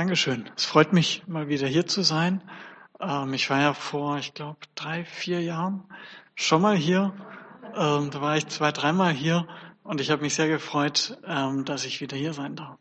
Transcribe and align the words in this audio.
Dankeschön. 0.00 0.48
Es 0.56 0.64
freut 0.64 0.94
mich, 0.94 1.24
mal 1.26 1.48
wieder 1.48 1.68
hier 1.68 1.86
zu 1.86 2.00
sein. 2.00 2.42
Ähm, 3.00 3.34
ich 3.34 3.50
war 3.50 3.60
ja 3.60 3.74
vor, 3.74 4.16
ich 4.16 4.32
glaube, 4.32 4.56
drei, 4.74 5.04
vier 5.04 5.42
Jahren 5.42 5.84
schon 6.34 6.62
mal 6.62 6.74
hier. 6.74 7.12
Ähm, 7.76 8.10
da 8.10 8.22
war 8.22 8.34
ich 8.38 8.46
zwei, 8.46 8.72
dreimal 8.72 9.12
hier 9.12 9.46
und 9.82 10.00
ich 10.00 10.10
habe 10.10 10.22
mich 10.22 10.34
sehr 10.34 10.48
gefreut, 10.48 11.18
ähm, 11.26 11.66
dass 11.66 11.84
ich 11.84 12.00
wieder 12.00 12.16
hier 12.16 12.32
sein 12.32 12.56
darf. 12.56 12.78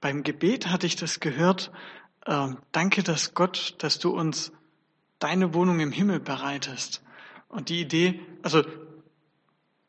Beim 0.00 0.22
Gebet 0.22 0.68
hatte 0.68 0.86
ich 0.86 0.94
das 0.94 1.18
gehört. 1.18 1.72
Ähm, 2.24 2.58
danke, 2.70 3.02
dass 3.02 3.34
Gott, 3.34 3.74
dass 3.78 3.98
du 3.98 4.10
uns 4.10 4.52
deine 5.18 5.54
Wohnung 5.54 5.80
im 5.80 5.90
Himmel 5.90 6.20
bereitest. 6.20 7.02
Und 7.48 7.68
die 7.68 7.80
Idee, 7.80 8.20
also 8.44 8.62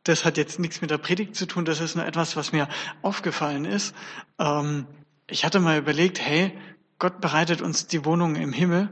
das 0.01 0.25
hat 0.25 0.35
jetzt 0.35 0.57
nichts 0.57 0.81
mit 0.81 0.89
der 0.89 0.97
Predigt 0.97 1.35
zu 1.35 1.45
tun, 1.45 1.63
das 1.63 1.79
ist 1.79 1.95
nur 1.95 2.07
etwas, 2.07 2.35
was 2.35 2.53
mir 2.53 2.67
aufgefallen 3.03 3.65
ist. 3.65 3.93
Ähm, 4.39 4.87
ich 5.27 5.45
hatte 5.45 5.59
mal 5.59 5.77
überlegt, 5.77 6.19
hey, 6.19 6.57
Gott 6.99 7.19
bereitet 7.19 7.61
uns 7.61 7.87
die 7.87 8.05
Wohnung 8.05 8.35
im 8.35 8.53
Himmel. 8.53 8.89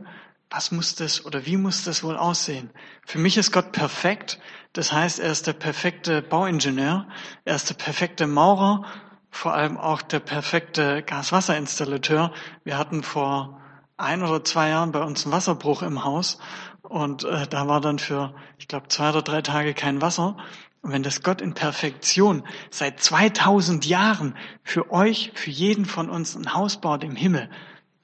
Was 0.49 0.71
muss 0.71 0.95
das 0.95 1.25
oder 1.25 1.45
wie 1.45 1.57
muss 1.57 1.83
das 1.83 2.03
wohl 2.03 2.15
aussehen? 2.15 2.69
Für 3.05 3.17
mich 3.17 3.37
ist 3.37 3.51
Gott 3.51 3.71
perfekt. 3.71 4.39
Das 4.73 4.91
heißt, 4.91 5.19
er 5.19 5.31
ist 5.31 5.47
der 5.47 5.53
perfekte 5.53 6.21
Bauingenieur. 6.21 7.07
Er 7.45 7.55
ist 7.55 7.69
der 7.69 7.75
perfekte 7.75 8.27
Maurer. 8.27 8.85
Vor 9.31 9.53
allem 9.53 9.77
auch 9.77 10.01
der 10.03 10.19
perfekte 10.19 11.01
Gaswasserinstallateur. 11.01 12.33
Wir 12.63 12.77
hatten 12.77 13.01
vor 13.01 13.59
ein 13.97 14.21
oder 14.21 14.43
zwei 14.43 14.69
Jahren 14.69 14.91
bei 14.91 15.01
uns 15.01 15.25
einen 15.25 15.33
Wasserbruch 15.33 15.81
im 15.81 16.03
Haus. 16.03 16.37
Und 16.81 17.23
äh, 17.23 17.47
da 17.47 17.67
war 17.67 17.81
dann 17.81 17.97
für, 17.97 18.35
ich 18.59 18.67
glaube, 18.67 18.89
zwei 18.89 19.09
oder 19.09 19.21
drei 19.21 19.41
Tage 19.41 19.73
kein 19.73 20.01
Wasser. 20.01 20.37
Und 20.83 20.91
wenn 20.91 21.01
das 21.01 21.23
Gott 21.23 21.41
in 21.41 21.53
Perfektion 21.53 22.43
seit 22.69 22.99
2000 23.01 23.85
Jahren 23.85 24.35
für 24.63 24.91
euch, 24.91 25.31
für 25.33 25.49
jeden 25.49 25.85
von 25.85 26.09
uns 26.09 26.35
ein 26.35 26.53
Haus 26.53 26.81
baut 26.81 27.05
im 27.05 27.15
Himmel, 27.15 27.49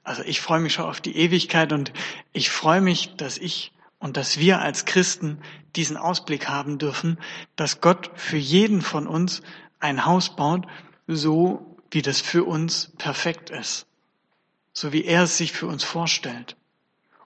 also 0.02 0.22
ich 0.22 0.40
freue 0.40 0.60
mich 0.60 0.72
schon 0.72 0.86
auf 0.86 1.02
die 1.02 1.14
Ewigkeit 1.14 1.74
und 1.74 1.92
ich 2.32 2.48
freue 2.48 2.80
mich, 2.80 3.14
dass 3.16 3.36
ich 3.36 3.72
und 3.98 4.16
dass 4.16 4.38
wir 4.38 4.62
als 4.62 4.86
Christen 4.86 5.42
diesen 5.76 5.98
Ausblick 5.98 6.48
haben 6.48 6.78
dürfen, 6.78 7.18
dass 7.54 7.82
Gott 7.82 8.10
für 8.14 8.38
jeden 8.38 8.80
von 8.80 9.06
uns 9.06 9.42
ein 9.78 10.06
Haus 10.06 10.34
baut, 10.34 10.66
so 11.06 11.76
wie 11.90 12.00
das 12.00 12.22
für 12.22 12.44
uns 12.44 12.92
perfekt 12.96 13.50
ist, 13.50 13.86
so 14.72 14.94
wie 14.94 15.04
er 15.04 15.24
es 15.24 15.36
sich 15.36 15.52
für 15.52 15.66
uns 15.66 15.84
vorstellt. 15.84 16.56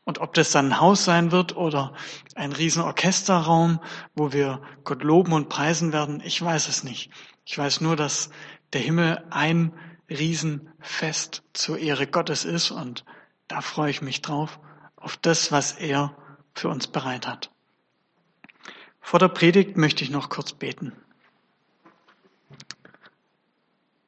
Und 0.04 0.18
ob 0.18 0.34
das 0.34 0.50
dann 0.50 0.66
ein 0.66 0.80
Haus 0.80 1.04
sein 1.04 1.32
wird 1.32 1.56
oder 1.56 1.94
ein 2.34 2.52
riesen 2.52 2.82
Orchesterraum, 2.82 3.80
wo 4.14 4.32
wir 4.32 4.62
Gott 4.84 5.02
loben 5.02 5.32
und 5.32 5.48
preisen 5.48 5.92
werden, 5.92 6.20
ich 6.22 6.40
weiß 6.40 6.68
es 6.68 6.84
nicht. 6.84 7.10
Ich 7.46 7.56
weiß 7.56 7.80
nur, 7.80 7.96
dass 7.96 8.30
der 8.74 8.82
Himmel 8.82 9.24
ein 9.30 9.72
Riesenfest 10.10 11.42
zur 11.54 11.78
Ehre 11.78 12.06
Gottes 12.06 12.44
ist 12.44 12.70
und 12.70 13.04
da 13.48 13.62
freue 13.62 13.90
ich 13.90 14.02
mich 14.02 14.20
drauf, 14.20 14.60
auf 14.96 15.16
das, 15.16 15.52
was 15.52 15.72
er 15.72 16.14
für 16.54 16.68
uns 16.68 16.86
bereit 16.86 17.26
hat. 17.26 17.50
Vor 19.00 19.18
der 19.18 19.28
Predigt 19.28 19.76
möchte 19.76 20.04
ich 20.04 20.10
noch 20.10 20.28
kurz 20.28 20.52
beten. 20.52 20.92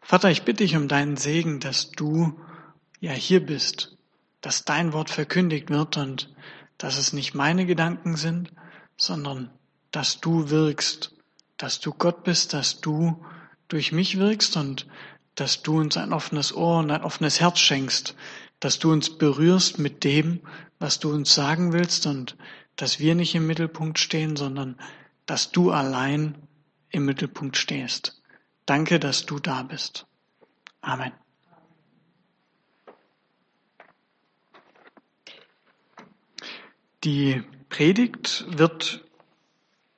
Vater, 0.00 0.30
ich 0.30 0.42
bitte 0.42 0.62
dich 0.62 0.76
um 0.76 0.88
deinen 0.88 1.16
Segen, 1.16 1.58
dass 1.58 1.90
du 1.90 2.38
ja 3.00 3.12
hier 3.12 3.44
bist 3.44 3.95
dass 4.46 4.64
dein 4.64 4.92
Wort 4.92 5.10
verkündigt 5.10 5.70
wird 5.70 5.96
und 5.96 6.32
dass 6.78 6.98
es 6.98 7.12
nicht 7.12 7.34
meine 7.34 7.66
Gedanken 7.66 8.14
sind, 8.14 8.52
sondern 8.96 9.50
dass 9.90 10.20
du 10.20 10.50
wirkst, 10.50 11.16
dass 11.56 11.80
du 11.80 11.92
Gott 11.92 12.22
bist, 12.22 12.52
dass 12.52 12.80
du 12.80 13.26
durch 13.66 13.90
mich 13.90 14.20
wirkst 14.20 14.56
und 14.56 14.86
dass 15.34 15.62
du 15.62 15.80
uns 15.80 15.96
ein 15.96 16.12
offenes 16.12 16.54
Ohr 16.54 16.78
und 16.78 16.92
ein 16.92 17.02
offenes 17.02 17.40
Herz 17.40 17.58
schenkst, 17.58 18.14
dass 18.60 18.78
du 18.78 18.92
uns 18.92 19.18
berührst 19.18 19.80
mit 19.80 20.04
dem, 20.04 20.42
was 20.78 21.00
du 21.00 21.12
uns 21.12 21.34
sagen 21.34 21.72
willst 21.72 22.06
und 22.06 22.36
dass 22.76 23.00
wir 23.00 23.16
nicht 23.16 23.34
im 23.34 23.48
Mittelpunkt 23.48 23.98
stehen, 23.98 24.36
sondern 24.36 24.78
dass 25.26 25.50
du 25.50 25.72
allein 25.72 26.36
im 26.90 27.04
Mittelpunkt 27.04 27.56
stehst. 27.56 28.22
Danke, 28.64 29.00
dass 29.00 29.26
du 29.26 29.40
da 29.40 29.64
bist. 29.64 30.06
Amen. 30.82 31.10
Die 37.04 37.42
Predigt 37.68 38.46
wird 38.48 39.04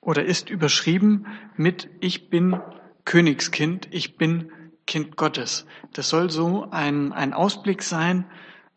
oder 0.01 0.25
ist 0.25 0.51
überschrieben 0.51 1.27
mit 1.57 1.89
Ich 2.01 2.31
bin 2.31 2.61
Königskind, 3.05 3.89
ich 3.91 4.17
bin 4.17 4.51
Kind 4.87 5.17
Gottes. 5.17 5.67
Das 5.93 6.09
soll 6.09 6.31
so 6.31 6.69
ein, 6.71 7.13
ein 7.13 7.33
Ausblick 7.35 7.83
sein, 7.83 8.25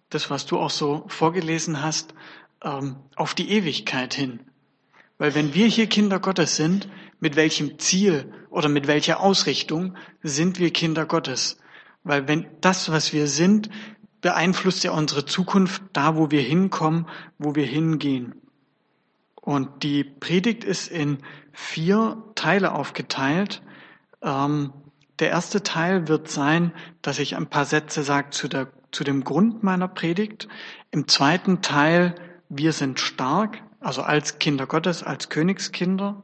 das, 0.09 0.29
was 0.29 0.45
du 0.45 0.59
auch 0.59 0.69
so 0.69 1.05
vorgelesen 1.07 1.81
hast, 1.81 2.13
ähm, 2.63 2.97
auf 3.15 3.33
die 3.33 3.49
Ewigkeit 3.49 4.13
hin. 4.13 4.41
Weil 5.17 5.35
wenn 5.35 5.53
wir 5.53 5.67
hier 5.67 5.87
Kinder 5.87 6.19
Gottes 6.19 6.55
sind, 6.55 6.89
mit 7.19 7.35
welchem 7.35 7.79
Ziel 7.79 8.33
oder 8.49 8.69
mit 8.69 8.87
welcher 8.87 9.19
Ausrichtung 9.19 9.95
sind 10.21 10.59
wir 10.59 10.71
Kinder 10.71 11.05
Gottes? 11.05 11.57
Weil 12.03 12.27
wenn 12.27 12.47
das, 12.59 12.91
was 12.91 13.13
wir 13.13 13.27
sind, 13.27 13.69
beeinflusst 14.21 14.83
ja 14.83 14.91
unsere 14.91 15.25
Zukunft 15.25 15.81
da, 15.93 16.15
wo 16.15 16.31
wir 16.31 16.41
hinkommen, 16.41 17.07
wo 17.37 17.55
wir 17.55 17.65
hingehen. 17.65 18.35
Und 19.35 19.83
die 19.83 20.03
Predigt 20.03 20.63
ist 20.63 20.87
in 20.87 21.17
vier 21.51 22.23
Teile 22.35 22.73
aufgeteilt. 22.73 23.63
Ähm, 24.21 24.71
der 25.19 25.29
erste 25.29 25.63
Teil 25.63 26.07
wird 26.07 26.29
sein, 26.29 26.71
dass 27.01 27.19
ich 27.19 27.35
ein 27.35 27.47
paar 27.47 27.65
Sätze 27.65 28.03
sage 28.03 28.29
zu, 28.29 28.47
der, 28.47 28.71
zu 28.91 29.03
dem 29.03 29.23
Grund 29.23 29.63
meiner 29.63 29.87
Predigt. 29.87 30.47
Im 30.91 31.07
zweiten 31.07 31.61
Teil, 31.61 32.15
wir 32.49 32.71
sind 32.73 32.99
stark, 32.99 33.63
also 33.79 34.03
als 34.03 34.37
Kinder 34.37 34.67
Gottes, 34.67 35.01
als 35.03 35.29
Königskinder. 35.29 36.23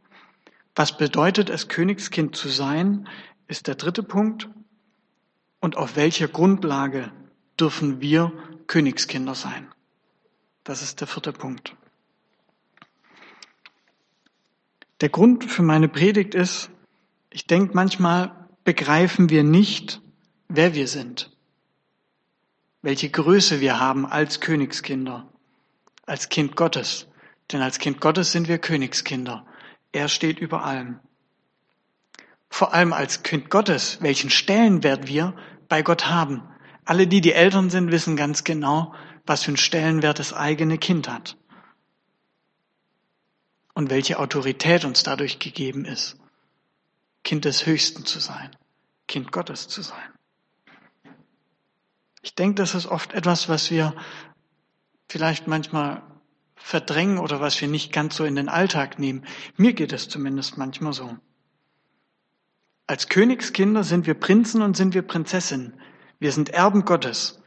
Was 0.75 0.95
bedeutet 0.97 1.49
es, 1.49 1.67
Königskind 1.67 2.35
zu 2.35 2.49
sein, 2.49 3.07
ist 3.47 3.67
der 3.67 3.75
dritte 3.75 4.03
Punkt. 4.03 4.47
Und 5.59 5.75
auf 5.75 5.95
welcher 5.95 6.27
Grundlage 6.27 7.11
dürfen 7.59 8.01
wir 8.01 8.31
Königskinder 8.67 9.35
sein. 9.35 9.67
Das 10.63 10.81
ist 10.81 10.99
der 10.99 11.07
vierte 11.07 11.33
Punkt. 11.33 11.75
Der 15.01 15.09
Grund 15.09 15.45
für 15.45 15.61
meine 15.61 15.87
Predigt 15.87 16.33
ist, 16.33 16.69
ich 17.29 17.45
denke 17.45 17.75
manchmal 17.75 18.35
begreifen 18.63 19.29
wir 19.29 19.43
nicht, 19.43 20.01
wer 20.47 20.73
wir 20.73 20.87
sind, 20.87 21.31
welche 22.81 23.09
Größe 23.09 23.61
wir 23.61 23.79
haben 23.79 24.05
als 24.05 24.39
Königskinder, 24.39 25.31
als 26.05 26.29
Kind 26.29 26.55
Gottes. 26.55 27.07
Denn 27.51 27.61
als 27.61 27.79
Kind 27.79 28.01
Gottes 28.01 28.31
sind 28.31 28.47
wir 28.47 28.57
Königskinder. 28.57 29.45
Er 29.91 30.09
steht 30.09 30.39
über 30.39 30.65
allem. 30.65 30.99
Vor 32.49 32.73
allem 32.73 32.91
als 32.91 33.23
Kind 33.23 33.49
Gottes, 33.49 34.01
welchen 34.01 34.29
Stellenwert 34.29 35.07
wir 35.07 35.35
bei 35.69 35.81
Gott 35.81 36.07
haben. 36.07 36.43
Alle, 36.87 37.05
die 37.05 37.19
die 37.19 37.33
Eltern 37.33 37.69
sind, 37.69 37.91
wissen 37.91 38.15
ganz 38.15 38.45
genau, 38.45 38.95
was 39.25 39.43
für 39.43 39.49
einen 39.49 39.57
Stellenwert 39.57 40.19
das 40.19 40.31
eigene 40.31 40.77
Kind 40.77 41.09
hat. 41.09 41.35
Und 43.73 43.89
welche 43.89 44.19
Autorität 44.19 44.85
uns 44.85 45.03
dadurch 45.03 45.37
gegeben 45.37 45.83
ist, 45.83 46.15
Kind 47.25 47.43
des 47.43 47.65
Höchsten 47.65 48.05
zu 48.05 48.21
sein, 48.21 48.55
Kind 49.05 49.33
Gottes 49.33 49.67
zu 49.67 49.81
sein. 49.81 50.13
Ich 52.21 52.35
denke, 52.35 52.55
das 52.55 52.73
ist 52.73 52.85
oft 52.85 53.11
etwas, 53.11 53.49
was 53.49 53.69
wir 53.69 53.93
vielleicht 55.09 55.45
manchmal 55.45 56.03
verdrängen 56.55 57.17
oder 57.17 57.41
was 57.41 57.59
wir 57.59 57.67
nicht 57.67 57.91
ganz 57.91 58.15
so 58.15 58.23
in 58.23 58.37
den 58.37 58.47
Alltag 58.47 58.97
nehmen. 58.97 59.25
Mir 59.57 59.73
geht 59.73 59.91
es 59.91 60.07
zumindest 60.07 60.57
manchmal 60.57 60.93
so. 60.93 61.17
Als 62.87 63.09
Königskinder 63.09 63.83
sind 63.83 64.07
wir 64.07 64.13
Prinzen 64.13 64.61
und 64.61 64.77
sind 64.77 64.93
wir 64.93 65.01
Prinzessinnen. 65.01 65.73
Wir 66.19 66.31
sind 66.31 66.49
Erben 66.49 66.85
Gottes 66.85 67.41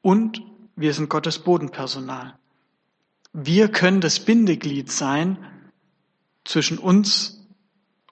und 0.00 0.42
wir 0.76 0.92
sind 0.94 1.08
Gottes 1.08 1.38
Bodenpersonal. 1.38 2.38
Wir 3.32 3.68
können 3.68 4.00
das 4.00 4.20
Bindeglied 4.20 4.90
sein 4.90 5.38
zwischen 6.44 6.78
uns 6.78 7.46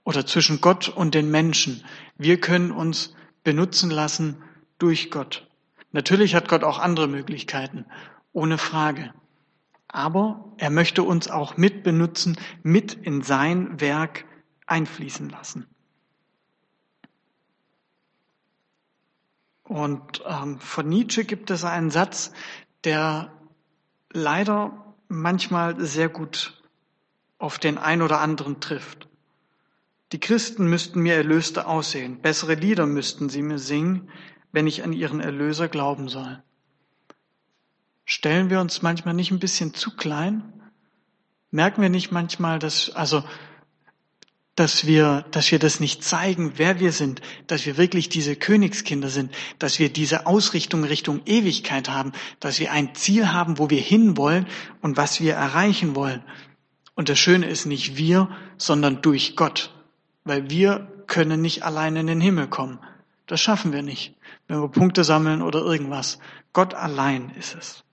oder 0.05 0.25
zwischen 0.25 0.61
Gott 0.61 0.89
und 0.89 1.15
den 1.15 1.31
Menschen. 1.31 1.85
Wir 2.17 2.41
können 2.41 2.71
uns 2.71 3.15
benutzen 3.45 3.91
lassen 3.91 4.43
durch 4.79 5.11
Gott. 5.11 5.47
Natürlich 5.93 6.35
hat 6.35 6.49
Gott 6.49 6.65
auch 6.65 6.79
andere 6.79 7.09
Möglichkeiten, 7.09 7.85
ohne 8.33 8.59
Frage. 8.59 9.13
Aber 9.89 10.53
er 10.57 10.71
möchte 10.71 11.03
uns 11.03 11.29
auch 11.29 11.57
mit 11.57 11.83
benutzen, 11.83 12.39
mit 12.63 12.95
in 12.95 13.23
sein 13.23 13.81
Werk 13.81 14.25
einfließen 14.67 15.29
lassen. 15.29 15.67
Und 19.71 20.25
ähm, 20.27 20.59
von 20.59 20.89
Nietzsche 20.89 21.25
gibt 21.25 21.49
es 21.49 21.63
einen 21.63 21.93
Satz, 21.93 22.33
der 22.83 23.31
leider 24.13 24.97
manchmal 25.07 25.81
sehr 25.81 26.09
gut 26.09 26.61
auf 27.39 27.61
den 27.61 27.79
ein 27.79 28.03
oder 28.03 28.21
anderen 28.21 28.59
trifft. 28.59 29.07
Die 30.11 30.19
Christen 30.19 30.67
müssten 30.67 30.99
mir 30.99 31.15
Erlöste 31.15 31.69
aussehen, 31.69 32.21
bessere 32.21 32.55
Lieder 32.55 32.87
müssten 32.87 33.29
sie 33.29 33.43
mir 33.43 33.61
singen, 33.61 34.11
wenn 34.51 34.67
ich 34.67 34.83
an 34.83 34.93
ihren 34.93 35.21
Erlöser 35.21 35.69
glauben 35.69 36.09
soll. 36.09 36.43
Stellen 38.05 38.51
wir 38.51 38.61
uns 38.61 38.83
manchmal 38.83 39.15
nicht 39.15 39.31
ein 39.31 39.39
bisschen 39.39 39.73
zu 39.73 39.95
klein? 39.95 40.53
Merken 41.53 41.81
wir 41.81 41.91
nicht 41.91 42.11
manchmal, 42.11 42.59
dass, 42.59 42.91
also, 42.91 43.23
dass 44.57 44.87
wir, 44.87 45.25
dass 45.31 45.51
wir 45.53 45.59
das 45.59 45.81
nicht 45.81 46.05
zeigen, 46.05 46.55
wer 46.57 46.81
wir 46.81 46.93
sind, 46.93 47.21
dass 47.47 47.67
wir 47.67 47.77
wirklich 47.77 48.09
diese 48.09 48.37
Königskinder 48.37 49.09
sind, 49.09 49.33
dass 49.59 49.79
wir 49.79 49.91
diese 49.91 50.27
Ausrichtung 50.27 50.85
Richtung 50.85 51.23
Ewigkeit 51.25 51.89
haben, 51.89 52.13
dass 52.41 52.59
wir 52.61 52.73
ein 52.73 52.95
Ziel 52.95 53.33
haben, 53.33 53.59
wo 53.59 53.71
wir 53.71 53.81
hinwollen 53.81 54.47
und 54.83 54.97
was 54.97 55.21
wir 55.21 55.35
erreichen 55.35 55.95
wollen. 55.95 56.23
Und 56.95 57.09
das 57.09 57.19
Schöne 57.19 57.47
ist 57.47 57.65
nicht 57.65 57.97
wir, 57.97 58.29
sondern 58.59 59.01
durch 59.01 59.37
Gott, 59.37 59.73
weil 60.25 60.51
wir 60.51 61.05
können 61.07 61.41
nicht 61.41 61.63
allein 61.63 61.97
in 61.97 62.07
den 62.07 62.21
Himmel 62.21 62.49
kommen. 62.49 62.79
Das 63.27 63.41
schaffen 63.41 63.73
wir 63.73 63.83
nicht, 63.83 64.15
wenn 64.49 64.61
wir 64.61 64.69
Punkte 64.69 65.05
sammeln 65.05 65.41
oder 65.41 65.61
irgendwas. 65.61 66.19
Gott 66.53 66.75
allein 66.75 67.31
ist 67.31 67.55
es. 67.55 67.85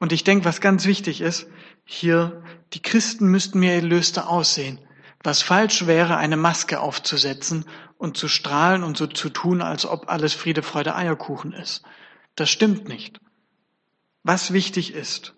Und 0.00 0.12
ich 0.12 0.24
denke, 0.24 0.46
was 0.46 0.60
ganz 0.60 0.86
wichtig 0.86 1.20
ist, 1.20 1.46
hier, 1.84 2.42
die 2.72 2.80
Christen 2.80 3.26
müssten 3.26 3.60
mir 3.60 3.74
erlöster 3.74 4.28
aussehen. 4.28 4.80
Was 5.22 5.42
falsch 5.42 5.86
wäre, 5.86 6.16
eine 6.16 6.38
Maske 6.38 6.80
aufzusetzen 6.80 7.66
und 7.98 8.16
zu 8.16 8.26
strahlen 8.26 8.82
und 8.82 8.96
so 8.96 9.06
zu 9.06 9.28
tun, 9.28 9.60
als 9.60 9.84
ob 9.84 10.08
alles 10.08 10.32
Friede, 10.32 10.62
Freude, 10.62 10.96
Eierkuchen 10.96 11.52
ist. 11.52 11.82
Das 12.34 12.48
stimmt 12.48 12.88
nicht. 12.88 13.20
Was 14.22 14.54
wichtig 14.54 14.94
ist, 14.94 15.34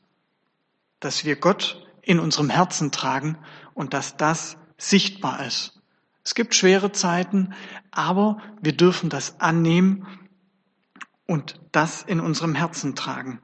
dass 1.00 1.24
wir 1.24 1.34
Gott 1.34 1.84
in 2.00 2.20
unserem 2.20 2.48
Herzen 2.48 2.92
tragen 2.92 3.38
und 3.74 3.94
dass 3.94 4.16
das 4.16 4.56
sichtbar 4.78 5.44
ist. 5.44 5.80
Es 6.24 6.36
gibt 6.36 6.54
schwere 6.54 6.92
Zeiten, 6.92 7.54
aber 7.90 8.40
wir 8.60 8.76
dürfen 8.76 9.10
das 9.10 9.40
annehmen 9.40 10.06
und 11.26 11.58
das 11.72 12.02
in 12.02 12.20
unserem 12.20 12.54
Herzen 12.54 12.94
tragen. 12.94 13.40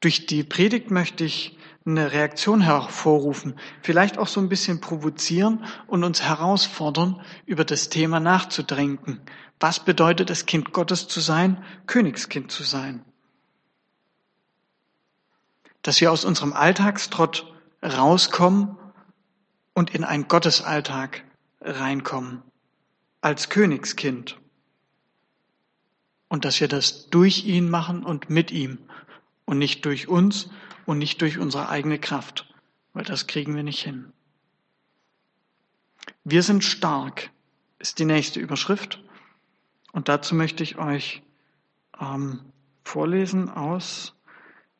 Durch 0.00 0.26
die 0.26 0.44
Predigt 0.44 0.90
möchte 0.90 1.24
ich 1.24 1.58
eine 1.84 2.12
Reaktion 2.12 2.60
hervorrufen, 2.60 3.58
vielleicht 3.82 4.18
auch 4.18 4.26
so 4.26 4.40
ein 4.40 4.48
bisschen 4.48 4.80
provozieren 4.80 5.64
und 5.86 6.04
uns 6.04 6.22
herausfordern, 6.22 7.20
über 7.46 7.64
das 7.64 7.88
Thema 7.88 8.20
nachzudenken. 8.20 9.20
Was 9.58 9.84
bedeutet 9.84 10.30
es, 10.30 10.46
Kind 10.46 10.72
Gottes 10.72 11.08
zu 11.08 11.20
sein, 11.20 11.62
Königskind 11.86 12.50
zu 12.50 12.64
sein? 12.64 13.04
Dass 15.82 16.00
wir 16.00 16.12
aus 16.12 16.24
unserem 16.24 16.52
Alltagstrott 16.52 17.52
rauskommen 17.82 18.76
und 19.74 19.94
in 19.94 20.04
einen 20.04 20.28
Gottesalltag 20.28 21.24
reinkommen, 21.60 22.42
als 23.20 23.48
Königskind. 23.48 24.38
Und 26.28 26.44
dass 26.44 26.60
wir 26.60 26.68
das 26.68 27.08
durch 27.10 27.44
ihn 27.44 27.68
machen 27.68 28.04
und 28.04 28.30
mit 28.30 28.50
ihm 28.50 28.78
und 29.50 29.58
nicht 29.58 29.84
durch 29.84 30.06
uns 30.06 30.48
und 30.86 30.98
nicht 30.98 31.20
durch 31.22 31.36
unsere 31.36 31.68
eigene 31.68 31.98
Kraft, 31.98 32.54
weil 32.92 33.02
das 33.02 33.26
kriegen 33.26 33.56
wir 33.56 33.64
nicht 33.64 33.82
hin. 33.82 34.12
Wir 36.22 36.44
sind 36.44 36.62
stark, 36.62 37.30
ist 37.80 37.98
die 37.98 38.04
nächste 38.04 38.38
Überschrift. 38.38 39.02
Und 39.90 40.08
dazu 40.08 40.36
möchte 40.36 40.62
ich 40.62 40.78
euch 40.78 41.24
ähm, 42.00 42.52
vorlesen 42.84 43.50
aus 43.50 44.14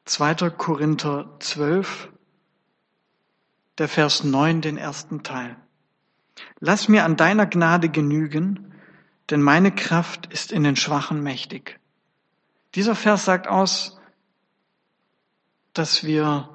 2. 0.05 0.51
Korinther 0.51 1.35
12, 1.41 2.09
der 3.79 3.89
Vers 3.89 4.23
9, 4.23 4.61
den 4.61 4.77
ersten 4.77 5.25
Teil. 5.25 5.57
Lass 6.61 6.87
mir 6.87 7.05
an 7.05 7.17
deiner 7.17 7.47
Gnade 7.47 7.89
genügen, 7.89 8.73
denn 9.31 9.43
meine 9.43 9.75
Kraft 9.75 10.27
ist 10.33 10.53
in 10.53 10.63
den 10.63 10.77
Schwachen 10.77 11.25
mächtig. 11.25 11.81
Dieser 12.77 12.95
Vers 12.95 13.25
sagt 13.25 13.49
aus, 13.49 14.00
dass 15.73 16.05
wir 16.05 16.49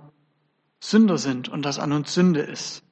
Sünder 0.80 1.18
sind 1.18 1.50
und 1.50 1.64
dass 1.64 1.80
an 1.80 1.92
uns 1.92 2.14
Sünde 2.14 2.42
ist. 2.42 2.84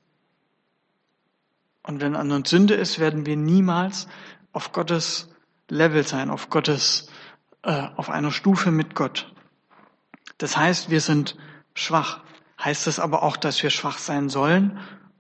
Und 1.83 2.01
wenn 2.01 2.15
an 2.15 2.31
uns 2.31 2.49
Sünde 2.49 2.75
ist, 2.75 2.99
werden 2.99 3.25
wir 3.25 3.35
niemals 3.35 4.07
auf 4.53 4.71
Gottes 4.71 5.29
Level 5.69 6.05
sein, 6.05 6.29
auf 6.29 6.49
Gottes, 6.49 7.09
äh, 7.63 7.87
auf 7.95 8.09
einer 8.09 8.31
Stufe 8.31 8.71
mit 8.71 8.95
Gott. 8.95 9.33
Das 10.37 10.55
heißt, 10.57 10.89
wir 10.89 11.01
sind 11.01 11.35
schwach. 11.75 12.21
Heißt 12.63 12.87
das 12.87 12.99
aber 12.99 13.23
auch, 13.23 13.35
dass 13.35 13.61
wir 13.61 13.69
schwach 13.69 13.97
sein 13.97 14.29
sollen 14.29 14.79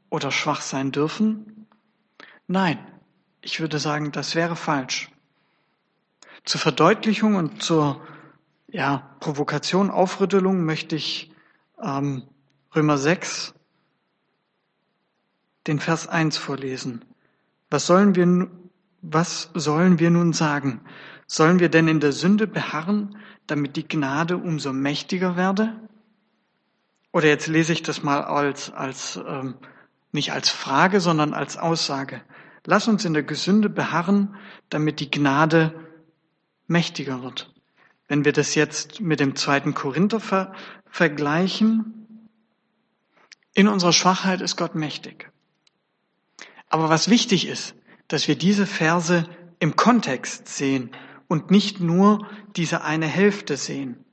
oder 0.09 0.31
schwach 0.31 0.61
sein 0.61 0.91
dürfen? 0.91 1.67
Nein, 2.47 2.79
ich 3.41 3.59
würde 3.59 3.79
sagen, 3.79 4.11
das 4.11 4.35
wäre 4.35 4.55
falsch. 4.55 5.09
Zur 6.45 6.61
Verdeutlichung 6.61 7.35
und 7.35 7.61
zur 7.61 8.01
ja, 8.73 9.15
Provokation, 9.19 9.91
Aufrüttelung 9.91 10.65
möchte 10.65 10.95
ich 10.95 11.31
ähm, 11.81 12.23
Römer 12.75 12.97
6, 12.97 13.53
den 15.67 15.79
Vers 15.79 16.07
1 16.07 16.37
vorlesen. 16.37 17.05
Was 17.69 17.85
sollen 17.85 18.15
wir, 18.15 18.49
was 19.03 19.51
sollen 19.53 19.99
wir 19.99 20.09
nun 20.09 20.33
sagen? 20.33 20.81
Sollen 21.27 21.59
wir 21.59 21.69
denn 21.69 21.87
in 21.87 21.99
der 21.99 22.11
Sünde 22.11 22.47
beharren, 22.47 23.15
damit 23.45 23.75
die 23.75 23.87
Gnade 23.87 24.37
umso 24.37 24.73
mächtiger 24.73 25.37
werde? 25.37 25.79
Oder 27.11 27.27
jetzt 27.27 27.47
lese 27.47 27.73
ich 27.73 27.83
das 27.83 28.01
mal 28.01 28.23
als, 28.23 28.71
als 28.71 29.19
ähm, 29.27 29.55
nicht 30.11 30.31
als 30.31 30.49
Frage, 30.49 30.99
sondern 30.99 31.35
als 31.35 31.57
Aussage. 31.57 32.21
Lass 32.65 32.87
uns 32.87 33.05
in 33.05 33.13
der 33.13 33.23
Gesünde 33.23 33.69
beharren, 33.69 34.35
damit 34.69 34.99
die 34.99 35.11
Gnade 35.11 35.75
mächtiger 36.65 37.21
wird. 37.21 37.53
Wenn 38.13 38.25
wir 38.25 38.31
das 38.31 38.53
jetzt 38.53 39.01
mit 39.01 39.19
dem 39.19 39.35
zweiten 39.35 39.73
Korinther 39.73 40.19
ver 40.19 40.53
vergleichen, 40.85 42.29
in 43.55 43.67
unserer 43.67 43.91
Schwachheit 43.91 44.39
ist 44.39 44.55
Gott 44.55 44.75
mächtig. 44.75 45.31
Aber 46.69 46.89
was 46.89 47.09
wichtig 47.09 47.47
ist, 47.47 47.73
dass 48.09 48.27
wir 48.27 48.35
diese 48.35 48.67
Verse 48.67 49.27
im 49.57 49.75
Kontext 49.75 50.47
sehen 50.47 50.91
und 51.27 51.49
nicht 51.49 51.79
nur 51.79 52.27
diese 52.55 52.83
eine 52.83 53.07
Hälfte 53.07 53.57
sehen. 53.57 54.05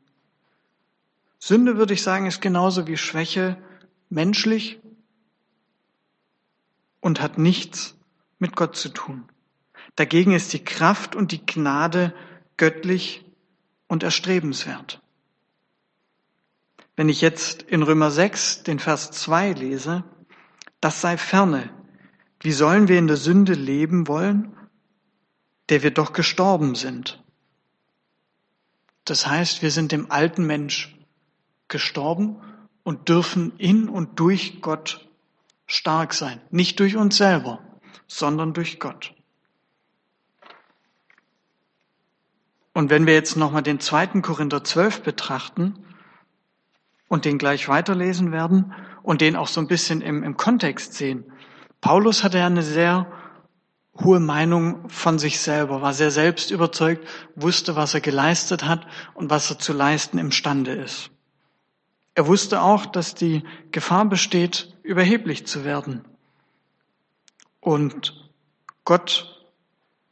Sünde, 1.39 1.77
würde 1.77 1.93
ich 1.93 2.03
sagen, 2.03 2.25
ist 2.25 2.41
genauso 2.41 2.87
wie 2.87 2.97
Schwäche 2.97 3.63
menschlich 4.09 4.81
und 7.01 7.21
hat 7.21 7.37
nichts 7.37 7.99
mit 8.39 8.57
Gott 8.57 8.77
zu 8.77 8.89
tun. 8.89 9.29
Dagegen 9.97 10.33
ist 10.33 10.55
die 10.55 10.65
Kraft 10.65 11.15
und 11.15 11.33
die 11.33 11.45
Gnade 11.45 12.15
göttlich 12.57 13.27
und 13.91 14.05
erstrebenswert. 14.05 15.03
Wenn 16.95 17.09
ich 17.09 17.21
jetzt 17.21 17.63
in 17.63 17.83
Römer 17.83 18.13
6 18.13 18.63
den 18.63 18.79
Vers 18.79 19.11
2 19.11 19.53
lese, 19.53 20.05
das 20.81 21.01
sei 21.01 21.19
ferne. 21.19 21.71
Wie 22.39 22.53
sollen 22.53 22.87
wir 22.87 23.01
in 23.01 23.09
der 23.09 23.17
Sünde 23.17 23.53
leben 23.53 24.07
wollen, 24.07 24.57
der 25.71 25.83
wir 25.83 25.91
doch 25.91 26.13
gestorben 26.13 26.77
sind? 26.77 27.21
Das 29.05 29.27
heißt, 29.27 29.61
wir 29.61 29.73
sind 29.73 29.91
dem 29.91 30.13
alten 30.13 30.47
Mensch 30.47 30.97
gestorben 31.67 32.41
und 32.85 33.09
dürfen 33.09 33.59
in 33.59 33.89
und 33.89 34.21
durch 34.21 34.63
Gott 34.63 35.09
stark 35.67 36.15
sein. 36.15 36.41
Nicht 36.51 36.79
durch 36.79 36.97
uns 36.97 37.17
selber, 37.17 37.59
sondern 38.07 38.53
durch 38.55 38.79
Gott. 38.79 39.15
Und 42.73 42.91
wenn 42.91 43.07
wir 43.07 43.15
jetzt 43.15 43.37
nochmal 43.37 43.63
den 43.63 43.81
zweiten 43.81 44.23
Korinther 44.23 44.63
12 44.63 45.03
betrachten 45.03 45.85
und 47.09 47.25
den 47.25 47.39
gleich 47.39 47.69
weiterlesen 47.69 48.31
werden 48.33 48.73
und 49.03 49.21
den 49.21 49.37
auch 49.37 49.49
so 49.49 49.61
ein 49.61 49.67
bisschen 49.67 50.01
im, 50.01 50.23
im 50.23 50.37
Kontext 50.37 50.95
sehen. 50.95 51.25
Paulus 51.81 52.23
hatte 52.23 52.39
ja 52.39 52.47
eine 52.47 52.63
sehr 52.63 53.11
hohe 53.99 54.21
Meinung 54.21 54.89
von 54.89 55.19
sich 55.19 55.41
selber, 55.41 55.83
war 55.83 55.93
sehr 55.93 56.11
selbst 56.11 56.51
überzeugt, 56.51 57.07
wusste, 57.35 57.75
was 57.75 57.95
er 57.95 58.01
geleistet 58.01 58.65
hat 58.65 58.87
und 59.15 59.31
was 59.31 59.51
er 59.51 59.59
zu 59.59 59.73
leisten 59.73 60.19
imstande 60.19 60.73
ist. 60.73 61.11
Er 62.15 62.27
wusste 62.27 62.63
auch, 62.63 62.87
dass 62.87 63.15
die 63.15 63.43
Gefahr 63.73 64.05
besteht, 64.05 64.77
überheblich 64.83 65.47
zu 65.47 65.65
werden. 65.65 66.05
Und 67.61 68.31
Gott 68.85 69.47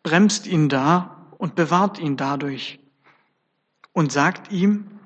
bremst 0.02 0.46
ihn 0.46 0.68
da 0.68 1.17
und 1.38 1.54
bewahrt 1.54 1.98
ihn 1.98 2.16
dadurch 2.16 2.80
und 3.92 4.12
sagt 4.12 4.52
ihm 4.52 5.00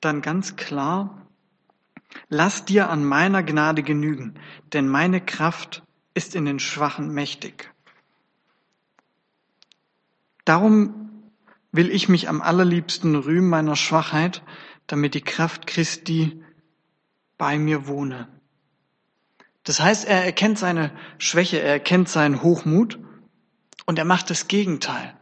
dann 0.00 0.22
ganz 0.22 0.56
klar, 0.56 1.26
lass 2.28 2.64
dir 2.64 2.88
an 2.88 3.04
meiner 3.04 3.42
Gnade 3.42 3.82
genügen, 3.82 4.38
denn 4.72 4.88
meine 4.88 5.20
Kraft 5.20 5.82
ist 6.14 6.34
in 6.34 6.44
den 6.44 6.60
Schwachen 6.60 7.12
mächtig. 7.12 7.70
Darum 10.44 11.10
will 11.72 11.90
ich 11.90 12.08
mich 12.08 12.28
am 12.28 12.40
allerliebsten 12.40 13.16
rühmen 13.16 13.50
meiner 13.50 13.76
Schwachheit, 13.76 14.42
damit 14.86 15.14
die 15.14 15.20
Kraft 15.20 15.66
Christi 15.66 16.42
bei 17.36 17.58
mir 17.58 17.86
wohne. 17.86 18.28
Das 19.64 19.80
heißt, 19.80 20.06
er 20.06 20.24
erkennt 20.24 20.58
seine 20.58 20.92
Schwäche, 21.18 21.60
er 21.60 21.72
erkennt 21.72 22.08
seinen 22.08 22.42
Hochmut 22.42 23.00
und 23.84 23.98
er 23.98 24.04
macht 24.04 24.30
das 24.30 24.46
Gegenteil. 24.46 25.16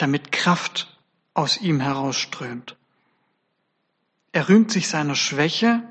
Damit 0.00 0.32
Kraft 0.32 0.98
aus 1.34 1.58
ihm 1.58 1.80
herausströmt. 1.80 2.76
Er 4.32 4.48
rühmt 4.48 4.70
sich 4.70 4.88
seiner 4.88 5.14
Schwäche, 5.14 5.82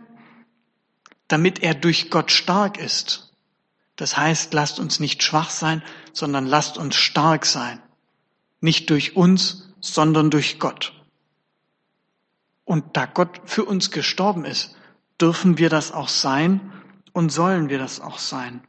damit 1.27 1.59
er 1.61 1.75
durch 1.75 2.09
Gott 2.09 2.31
stark 2.31 2.77
ist. 2.77 3.33
Das 3.95 4.17
heißt, 4.17 4.53
lasst 4.53 4.79
uns 4.79 4.99
nicht 4.99 5.23
schwach 5.23 5.49
sein, 5.49 5.83
sondern 6.13 6.45
lasst 6.45 6.77
uns 6.77 6.95
stark 6.95 7.45
sein. 7.45 7.81
Nicht 8.61 8.89
durch 8.89 9.15
uns, 9.15 9.69
sondern 9.81 10.31
durch 10.31 10.59
Gott. 10.59 10.93
Und 12.65 12.97
da 12.97 13.05
Gott 13.05 13.41
für 13.45 13.65
uns 13.65 13.91
gestorben 13.91 14.45
ist, 14.45 14.75
dürfen 15.19 15.57
wir 15.57 15.69
das 15.69 15.91
auch 15.91 16.07
sein 16.07 16.71
und 17.13 17.29
sollen 17.29 17.69
wir 17.69 17.77
das 17.77 17.99
auch 17.99 18.19
sein. 18.19 18.61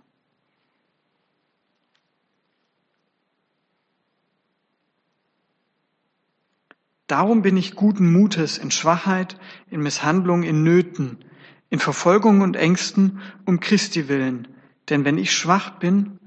Darum 7.11 7.43
bin 7.43 7.57
ich 7.57 7.75
guten 7.75 8.13
Mutes 8.13 8.57
in 8.57 8.71
Schwachheit, 8.71 9.37
in 9.69 9.81
Misshandlung, 9.81 10.45
in 10.45 10.63
Nöten, 10.63 11.25
in 11.69 11.81
Verfolgung 11.81 12.41
und 12.41 12.55
Ängsten 12.55 13.21
um 13.45 13.59
Christi 13.59 14.07
willen. 14.07 14.47
Denn 14.89 15.05
wenn 15.05 15.19
ich 15.19 15.33
schwach 15.33 15.81
bin, 15.81 16.21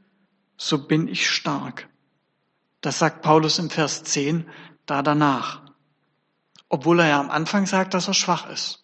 so 0.58 0.86
bin 0.86 1.08
ich 1.08 1.30
stark. 1.30 1.88
Das 2.82 3.00
sagt 3.00 3.22
Paulus 3.22 3.60
im 3.60 3.70
Vers 3.70 4.04
10 4.04 4.46
da 4.86 5.02
danach. 5.02 5.62
Obwohl 6.68 7.00
er 7.00 7.08
ja 7.08 7.20
am 7.22 7.30
Anfang 7.30 7.66
sagt, 7.66 7.94
dass 7.94 8.10
er 8.10 8.14
schwach 8.14 8.50
ist. 8.50 8.84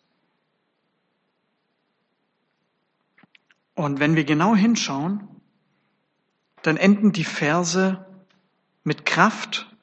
Und 3.75 3.99
wenn 3.99 4.15
wir 4.15 4.23
genau 4.23 4.55
hinschauen, 4.55 5.27
dann 6.61 6.77
enden 6.77 7.11
die 7.11 7.25
Verse 7.25 8.05
mit 8.85 9.05
Kraft, 9.05 9.75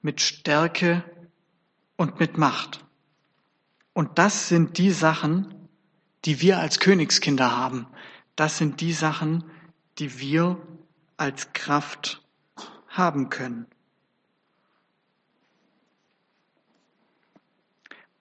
mit 0.00 0.20
Stärke 0.20 1.02
und 1.96 2.20
mit 2.20 2.38
Macht. 2.38 2.84
Und 3.92 4.18
das 4.18 4.48
sind 4.48 4.78
die 4.78 4.90
Sachen, 4.90 5.68
die 6.24 6.40
wir 6.40 6.58
als 6.58 6.78
Königskinder 6.78 7.56
haben. 7.56 7.86
Das 8.34 8.58
sind 8.58 8.80
die 8.80 8.92
Sachen, 8.92 9.44
die 9.98 10.18
wir 10.18 10.60
als 11.16 11.52
Kraft 11.52 12.22
haben 12.88 13.30
können. 13.30 13.66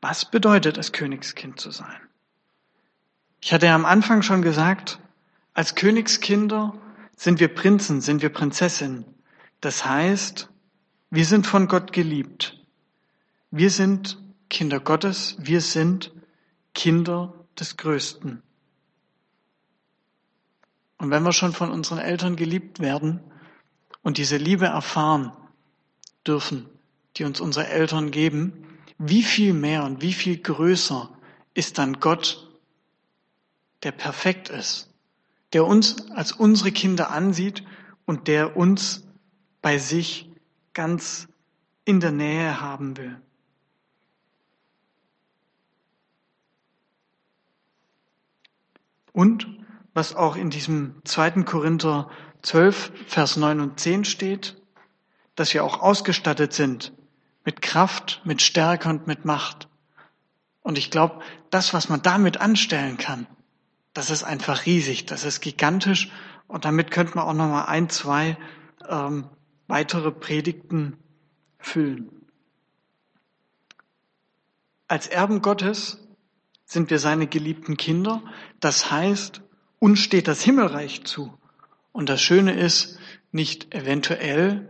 Was 0.02 0.30
bedeutet 0.30 0.78
es, 0.78 0.92
Königskind 0.92 1.60
zu 1.60 1.72
sein? 1.72 2.00
Ich 3.42 3.52
hatte 3.54 3.66
ja 3.66 3.76
am 3.76 3.86
Anfang 3.86 4.22
schon 4.22 4.42
gesagt, 4.42 5.00
als 5.54 5.76
Königskinder 5.76 6.74
sind 7.16 7.40
wir 7.40 7.48
Prinzen, 7.48 8.02
sind 8.02 8.22
wir 8.22 8.30
Prinzessinnen. 8.30 9.06
Das 9.62 9.86
heißt, 9.86 10.50
wir 11.10 11.26
sind 11.26 11.48
von 11.48 11.68
Gott 11.68 11.92
geliebt. 11.92 12.65
Wir 13.58 13.70
sind 13.70 14.22
Kinder 14.50 14.82
Gottes, 14.82 15.38
wir 15.40 15.62
sind 15.62 16.12
Kinder 16.74 17.34
des 17.58 17.78
Größten. 17.78 18.44
Und 20.98 21.10
wenn 21.10 21.24
wir 21.24 21.32
schon 21.32 21.54
von 21.54 21.72
unseren 21.72 22.00
Eltern 22.00 22.36
geliebt 22.36 22.82
werden 22.82 23.22
und 24.02 24.18
diese 24.18 24.36
Liebe 24.36 24.66
erfahren 24.66 25.32
dürfen, 26.28 26.66
die 27.16 27.24
uns 27.24 27.40
unsere 27.40 27.68
Eltern 27.68 28.12
geben, 28.12 28.78
wie 28.98 29.24
viel 29.24 29.54
mehr 29.54 29.86
und 29.86 30.02
wie 30.02 30.12
viel 30.12 30.38
größer 30.38 31.10
ist 31.54 31.78
dann 31.78 32.02
Gott, 32.02 32.52
der 33.84 33.94
perfekt 33.94 34.50
ist, 34.50 34.90
der 35.54 35.66
uns 35.66 36.12
als 36.12 36.34
unsere 36.34 36.74
Kinder 36.74 37.10
ansieht 37.10 37.64
und 38.06 38.28
der 38.28 38.58
uns 38.58 39.06
bei 39.62 39.78
sich 39.78 40.30
ganz 40.74 41.30
in 41.86 42.02
der 42.02 42.12
Nähe 42.12 42.60
haben 42.60 42.98
will. 42.98 43.22
Und 49.16 49.48
was 49.94 50.14
auch 50.14 50.36
in 50.36 50.50
diesem 50.50 50.96
2. 51.06 51.44
Korinther 51.44 52.10
12, 52.42 52.92
Vers 53.08 53.38
9 53.38 53.62
und 53.62 53.80
10 53.80 54.04
steht, 54.04 54.62
dass 55.36 55.54
wir 55.54 55.64
auch 55.64 55.82
ausgestattet 55.82 56.52
sind 56.52 56.92
mit 57.46 57.62
Kraft, 57.62 58.22
mit 58.26 58.42
Stärke 58.42 58.90
und 58.90 59.08
mit 59.08 59.24
Macht. 59.24 59.70
Und 60.64 60.78
ich 60.78 60.92
glaube, 60.92 61.22
das, 61.50 61.74
was 61.74 61.88
man 61.88 62.02
damit 62.02 62.42
anstellen 62.42 62.98
kann, 62.98 63.26
das 63.94 64.10
ist 64.10 64.24
einfach 64.24 64.66
riesig, 64.66 65.06
das 65.06 65.24
ist 65.24 65.40
gigantisch. 65.40 66.12
Und 66.48 66.66
damit 66.66 66.92
könnte 66.92 67.16
man 67.16 67.26
auch 67.26 67.34
noch 67.34 67.48
mal 67.48 67.66
ein, 67.66 67.88
zwei 67.90 68.38
ähm, 68.90 69.30
weitere 69.68 70.12
Predigten 70.12 70.98
füllen. 71.58 72.10
Als 74.90 75.08
Erben 75.08 75.42
Gottes 75.42 76.05
sind 76.66 76.90
wir 76.90 77.00
seine 77.00 77.28
geliebten 77.28 77.78
Kinder. 77.78 78.22
Das 78.60 78.92
heißt, 78.92 79.42
uns 79.80 80.00
steht 80.00 80.28
das 80.28 80.42
Himmelreich 80.42 81.04
zu. 81.06 81.38
Und 81.92 82.10
das 82.10 82.22
Schöne 82.22 82.54
ist, 82.54 83.00
nicht 83.32 83.74
eventuell 83.74 84.70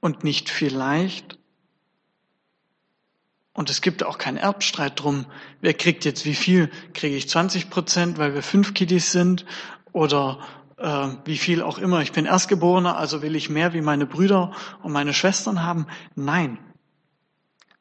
und 0.00 0.24
nicht 0.24 0.48
vielleicht. 0.48 1.38
Und 3.54 3.68
es 3.68 3.82
gibt 3.82 4.02
auch 4.02 4.18
keinen 4.18 4.38
Erbstreit 4.38 5.02
drum. 5.02 5.26
Wer 5.60 5.74
kriegt 5.74 6.04
jetzt 6.04 6.24
wie 6.24 6.34
viel? 6.34 6.70
Kriege 6.94 7.16
ich 7.16 7.28
20 7.28 7.68
Prozent, 7.68 8.18
weil 8.18 8.34
wir 8.34 8.42
fünf 8.42 8.72
Kiddies 8.72 9.12
sind? 9.12 9.44
Oder 9.92 10.38
äh, 10.78 11.08
wie 11.24 11.38
viel 11.38 11.62
auch 11.62 11.78
immer. 11.78 12.00
Ich 12.00 12.12
bin 12.12 12.24
Erstgeborener, 12.24 12.96
also 12.96 13.22
will 13.22 13.36
ich 13.36 13.50
mehr 13.50 13.74
wie 13.74 13.82
meine 13.82 14.06
Brüder 14.06 14.52
und 14.82 14.92
meine 14.92 15.12
Schwestern 15.12 15.62
haben? 15.62 15.86
Nein. 16.14 16.58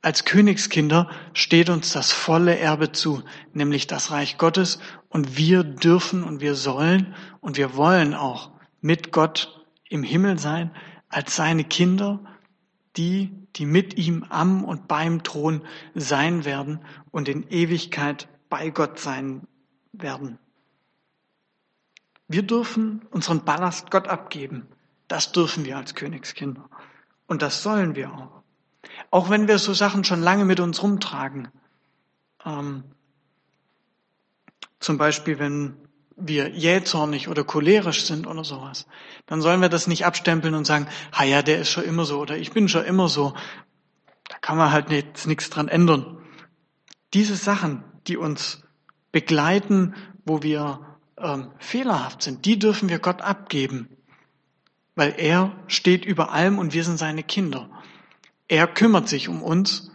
Als 0.03 0.25
Königskinder 0.25 1.09
steht 1.33 1.69
uns 1.69 1.93
das 1.93 2.11
volle 2.11 2.57
Erbe 2.57 2.91
zu, 2.91 3.23
nämlich 3.53 3.85
das 3.85 4.09
Reich 4.09 4.39
Gottes, 4.39 4.79
und 5.09 5.37
wir 5.37 5.63
dürfen 5.63 6.23
und 6.23 6.41
wir 6.41 6.55
sollen 6.55 7.13
und 7.39 7.57
wir 7.57 7.75
wollen 7.75 8.15
auch 8.15 8.51
mit 8.81 9.11
Gott 9.11 9.63
im 9.89 10.01
Himmel 10.01 10.39
sein, 10.39 10.71
als 11.09 11.35
seine 11.35 11.63
Kinder, 11.63 12.23
die, 12.97 13.31
die 13.55 13.65
mit 13.65 13.97
ihm 13.97 14.25
am 14.29 14.63
und 14.63 14.87
beim 14.87 15.23
Thron 15.23 15.61
sein 15.93 16.45
werden 16.45 16.79
und 17.11 17.29
in 17.29 17.47
Ewigkeit 17.49 18.27
bei 18.49 18.69
Gott 18.69 18.99
sein 18.99 19.47
werden. 19.91 20.39
Wir 22.27 22.43
dürfen 22.43 23.05
unseren 23.11 23.43
Ballast 23.43 23.91
Gott 23.91 24.07
abgeben. 24.07 24.67
Das 25.07 25.31
dürfen 25.33 25.65
wir 25.65 25.77
als 25.77 25.95
Königskinder. 25.95 26.69
Und 27.27 27.41
das 27.41 27.61
sollen 27.61 27.95
wir 27.95 28.13
auch. 28.13 28.40
Auch 29.09 29.29
wenn 29.29 29.47
wir 29.47 29.59
so 29.59 29.73
Sachen 29.73 30.03
schon 30.03 30.21
lange 30.21 30.45
mit 30.45 30.59
uns 30.59 30.81
rumtragen. 30.81 31.49
Ähm, 32.45 32.83
zum 34.79 34.97
Beispiel, 34.97 35.39
wenn 35.39 35.77
wir 36.15 36.49
jähzornig 36.49 37.27
oder 37.27 37.43
cholerisch 37.43 38.05
sind 38.05 38.27
oder 38.27 38.43
sowas, 38.43 38.87
dann 39.25 39.41
sollen 39.41 39.61
wir 39.61 39.69
das 39.69 39.87
nicht 39.87 40.05
abstempeln 40.05 40.53
und 40.53 40.65
sagen, 40.65 40.87
ha 41.13 41.23
ja, 41.23 41.41
der 41.41 41.59
ist 41.59 41.69
schon 41.69 41.83
immer 41.83 42.05
so 42.05 42.19
oder 42.19 42.37
ich 42.37 42.51
bin 42.51 42.67
schon 42.67 42.85
immer 42.85 43.09
so. 43.09 43.33
Da 44.27 44.37
kann 44.39 44.57
man 44.57 44.71
halt 44.71 44.89
nichts 44.89 45.49
dran 45.49 45.67
ändern. 45.67 46.17
Diese 47.13 47.35
Sachen, 47.35 47.83
die 48.07 48.17
uns 48.17 48.63
begleiten, 49.11 49.95
wo 50.25 50.41
wir 50.43 50.79
ähm, 51.17 51.51
fehlerhaft 51.59 52.21
sind, 52.21 52.45
die 52.45 52.57
dürfen 52.57 52.89
wir 52.89 52.99
Gott 52.99 53.21
abgeben, 53.21 53.89
weil 54.95 55.15
er 55.17 55.51
steht 55.67 56.05
über 56.05 56.31
allem 56.31 56.59
und 56.59 56.73
wir 56.73 56.83
sind 56.83 56.97
seine 56.97 57.23
Kinder. 57.23 57.69
Er 58.51 58.67
kümmert 58.67 59.07
sich 59.07 59.29
um 59.29 59.41
uns, 59.41 59.91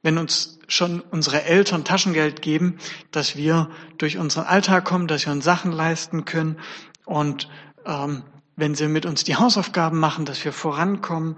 wenn 0.00 0.16
uns 0.16 0.58
schon 0.66 1.02
unsere 1.02 1.42
Eltern 1.42 1.84
Taschengeld 1.84 2.40
geben, 2.40 2.78
dass 3.10 3.36
wir 3.36 3.68
durch 3.98 4.16
unseren 4.16 4.46
Alltag 4.46 4.86
kommen, 4.86 5.08
dass 5.08 5.26
wir 5.26 5.32
uns 5.34 5.44
Sachen 5.44 5.72
leisten 5.72 6.24
können 6.24 6.58
und 7.04 7.50
ähm, 7.84 8.22
wenn 8.56 8.74
sie 8.74 8.88
mit 8.88 9.04
uns 9.04 9.24
die 9.24 9.36
Hausaufgaben 9.36 9.98
machen, 9.98 10.24
dass 10.24 10.42
wir 10.42 10.54
vorankommen. 10.54 11.36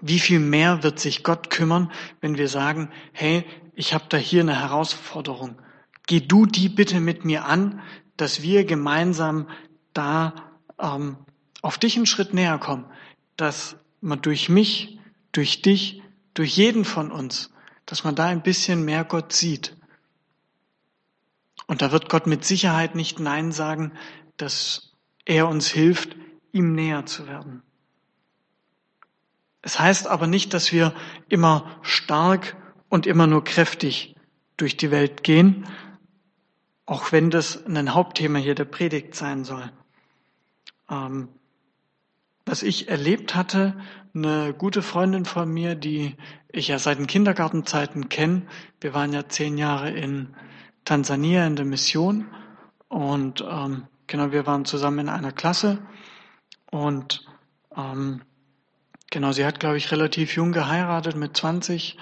Wie 0.00 0.18
viel 0.18 0.40
mehr 0.40 0.82
wird 0.82 0.98
sich 0.98 1.22
Gott 1.22 1.50
kümmern, 1.50 1.92
wenn 2.20 2.36
wir 2.36 2.48
sagen, 2.48 2.90
hey, 3.12 3.44
ich 3.76 3.94
habe 3.94 4.06
da 4.08 4.16
hier 4.16 4.42
eine 4.42 4.58
Herausforderung. 4.58 5.62
Geh 6.08 6.18
du 6.18 6.46
die 6.46 6.68
bitte 6.68 6.98
mit 6.98 7.24
mir 7.24 7.44
an, 7.44 7.80
dass 8.16 8.42
wir 8.42 8.64
gemeinsam 8.64 9.46
da 9.92 10.34
ähm, 10.80 11.16
auf 11.62 11.78
dich 11.78 11.94
einen 11.94 12.06
Schritt 12.06 12.34
näher 12.34 12.58
kommen, 12.58 12.86
dass 13.36 13.76
man 14.00 14.20
durch 14.20 14.48
mich 14.48 14.97
durch 15.38 15.62
dich, 15.62 16.02
durch 16.34 16.56
jeden 16.56 16.84
von 16.84 17.12
uns, 17.12 17.52
dass 17.86 18.02
man 18.02 18.16
da 18.16 18.26
ein 18.26 18.42
bisschen 18.42 18.84
mehr 18.84 19.04
Gott 19.04 19.32
sieht. 19.32 19.76
Und 21.68 21.80
da 21.80 21.92
wird 21.92 22.08
Gott 22.08 22.26
mit 22.26 22.44
Sicherheit 22.44 22.96
nicht 22.96 23.20
Nein 23.20 23.52
sagen, 23.52 23.92
dass 24.36 24.96
er 25.24 25.46
uns 25.46 25.68
hilft, 25.68 26.16
ihm 26.50 26.72
näher 26.72 27.06
zu 27.06 27.28
werden. 27.28 27.62
Es 29.62 29.78
heißt 29.78 30.08
aber 30.08 30.26
nicht, 30.26 30.54
dass 30.54 30.72
wir 30.72 30.92
immer 31.28 31.78
stark 31.82 32.56
und 32.88 33.06
immer 33.06 33.28
nur 33.28 33.44
kräftig 33.44 34.16
durch 34.56 34.76
die 34.76 34.90
Welt 34.90 35.22
gehen, 35.22 35.68
auch 36.84 37.12
wenn 37.12 37.30
das 37.30 37.64
ein 37.64 37.94
Hauptthema 37.94 38.40
hier 38.40 38.56
der 38.56 38.64
Predigt 38.64 39.14
sein 39.14 39.44
soll. 39.44 39.70
Ähm, 40.90 41.28
was 42.44 42.64
ich 42.64 42.88
erlebt 42.88 43.36
hatte, 43.36 43.78
eine 44.24 44.54
gute 44.54 44.82
Freundin 44.82 45.24
von 45.24 45.48
mir, 45.50 45.74
die 45.74 46.16
ich 46.50 46.68
ja 46.68 46.78
seit 46.78 46.98
den 46.98 47.06
Kindergartenzeiten 47.06 48.08
kenne. 48.08 48.42
Wir 48.80 48.94
waren 48.94 49.12
ja 49.12 49.28
zehn 49.28 49.58
Jahre 49.58 49.90
in 49.90 50.34
Tansania 50.84 51.46
in 51.46 51.56
der 51.56 51.64
Mission 51.64 52.26
und 52.88 53.44
ähm, 53.48 53.86
genau, 54.06 54.32
wir 54.32 54.46
waren 54.46 54.64
zusammen 54.64 55.00
in 55.00 55.08
einer 55.08 55.32
Klasse 55.32 55.78
und 56.70 57.26
ähm, 57.76 58.22
genau, 59.10 59.32
sie 59.32 59.44
hat, 59.44 59.60
glaube 59.60 59.76
ich, 59.76 59.92
relativ 59.92 60.34
jung 60.34 60.52
geheiratet 60.52 61.16
mit 61.16 61.36
20, 61.36 61.96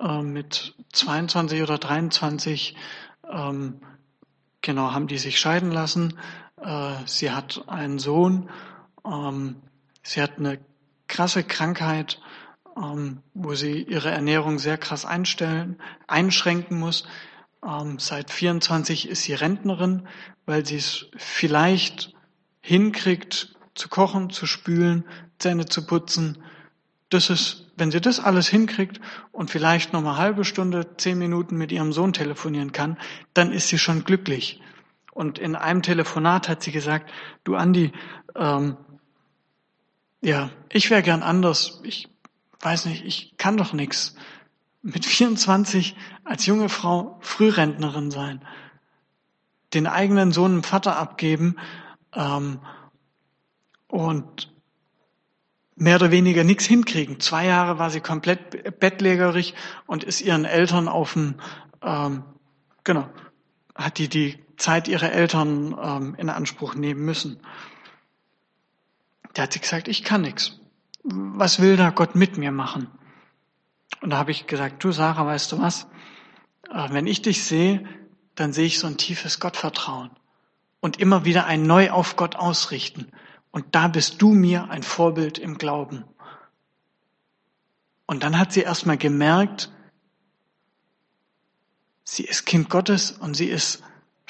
äh, 0.00 0.22
mit 0.22 0.74
22 0.92 1.62
oder 1.62 1.78
23. 1.78 2.76
Ähm, 3.30 3.80
genau, 4.60 4.92
haben 4.92 5.06
die 5.06 5.18
sich 5.18 5.38
scheiden 5.38 5.70
lassen. 5.70 6.18
Äh, 6.56 6.94
sie 7.06 7.30
hat 7.30 7.64
einen 7.68 7.98
Sohn. 7.98 8.50
Ähm, 9.04 9.56
sie 10.02 10.22
hat 10.22 10.38
eine 10.38 10.58
krasse 11.12 11.44
Krankheit, 11.44 12.20
ähm, 12.76 13.22
wo 13.34 13.54
sie 13.54 13.82
ihre 13.82 14.10
Ernährung 14.10 14.58
sehr 14.58 14.78
krass 14.78 15.04
einstellen, 15.04 15.78
einschränken 16.08 16.78
muss. 16.80 17.06
Ähm, 17.64 17.98
seit 17.98 18.30
24 18.30 19.08
ist 19.08 19.24
sie 19.24 19.34
Rentnerin, 19.34 20.08
weil 20.46 20.64
sie 20.64 20.76
es 20.76 21.06
vielleicht 21.16 22.14
hinkriegt, 22.62 23.54
zu 23.74 23.88
kochen, 23.88 24.30
zu 24.30 24.46
spülen, 24.46 25.04
Zähne 25.38 25.66
zu 25.66 25.86
putzen. 25.86 26.42
Das 27.10 27.28
ist, 27.28 27.70
wenn 27.76 27.90
sie 27.90 28.00
das 28.00 28.18
alles 28.18 28.48
hinkriegt 28.48 28.98
und 29.32 29.50
vielleicht 29.50 29.92
noch 29.92 30.00
eine 30.00 30.16
halbe 30.16 30.44
Stunde, 30.44 30.96
zehn 30.96 31.18
Minuten 31.18 31.56
mit 31.56 31.72
ihrem 31.72 31.92
Sohn 31.92 32.14
telefonieren 32.14 32.72
kann, 32.72 32.98
dann 33.34 33.52
ist 33.52 33.68
sie 33.68 33.78
schon 33.78 34.04
glücklich. 34.04 34.62
Und 35.12 35.38
in 35.38 35.56
einem 35.56 35.82
Telefonat 35.82 36.48
hat 36.48 36.62
sie 36.62 36.72
gesagt, 36.72 37.10
du 37.44 37.54
Andi, 37.54 37.92
ähm, 38.34 38.78
ja, 40.22 40.50
ich 40.68 40.88
wäre 40.88 41.02
gern 41.02 41.22
anders. 41.22 41.80
Ich 41.82 42.08
weiß 42.60 42.86
nicht, 42.86 43.04
ich 43.04 43.36
kann 43.36 43.56
doch 43.56 43.72
nichts. 43.72 44.14
Mit 44.80 45.04
24 45.04 45.96
als 46.24 46.46
junge 46.46 46.68
Frau 46.68 47.18
Frührentnerin 47.20 48.10
sein, 48.10 48.44
den 49.74 49.86
eigenen 49.86 50.32
Sohn 50.32 50.52
dem 50.52 50.62
Vater 50.62 50.96
abgeben 50.96 51.56
ähm, 52.14 52.60
und 53.88 54.52
mehr 55.74 55.96
oder 55.96 56.10
weniger 56.10 56.44
nichts 56.44 56.64
hinkriegen. 56.64 57.20
Zwei 57.20 57.46
Jahre 57.46 57.78
war 57.78 57.90
sie 57.90 58.00
komplett 58.00 58.78
bettlägerig 58.80 59.54
und 59.86 60.04
ist 60.04 60.20
ihren 60.20 60.44
Eltern 60.44 60.88
auf 60.88 61.14
dem, 61.14 61.34
ähm, 61.82 62.24
genau, 62.84 63.08
hat 63.74 63.98
die 63.98 64.08
die 64.08 64.38
Zeit 64.56 64.86
ihrer 64.86 65.12
Eltern 65.12 65.76
ähm, 65.80 66.14
in 66.16 66.28
Anspruch 66.28 66.74
nehmen 66.74 67.04
müssen. 67.04 67.40
Da 69.34 69.42
hat 69.42 69.52
sie 69.52 69.60
gesagt, 69.60 69.88
ich 69.88 70.04
kann 70.04 70.22
nichts. 70.22 70.60
Was 71.04 71.60
will 71.60 71.76
da 71.76 71.90
Gott 71.90 72.14
mit 72.14 72.36
mir 72.36 72.52
machen? 72.52 72.88
Und 74.00 74.10
da 74.10 74.18
habe 74.18 74.30
ich 74.30 74.46
gesagt, 74.46 74.82
du 74.84 74.92
Sarah, 74.92 75.26
weißt 75.26 75.52
du 75.52 75.60
was? 75.60 75.86
Äh, 76.70 76.88
wenn 76.90 77.06
ich 77.06 77.22
dich 77.22 77.44
sehe, 77.44 77.84
dann 78.34 78.52
sehe 78.52 78.66
ich 78.66 78.78
so 78.78 78.86
ein 78.86 78.96
tiefes 78.96 79.40
Gottvertrauen 79.40 80.10
und 80.80 80.98
immer 80.98 81.24
wieder 81.24 81.46
ein 81.46 81.62
Neu 81.62 81.90
auf 81.90 82.16
Gott 82.16 82.36
ausrichten. 82.36 83.12
Und 83.50 83.74
da 83.74 83.88
bist 83.88 84.22
du 84.22 84.32
mir 84.32 84.70
ein 84.70 84.82
Vorbild 84.82 85.38
im 85.38 85.58
Glauben. 85.58 86.04
Und 88.06 88.22
dann 88.22 88.38
hat 88.38 88.52
sie 88.52 88.62
erstmal 88.62 88.98
gemerkt, 88.98 89.70
sie 92.04 92.24
ist 92.24 92.46
Kind 92.46 92.68
Gottes 92.68 93.12
und 93.12 93.34
sie 93.34 93.48
ist 93.48 93.82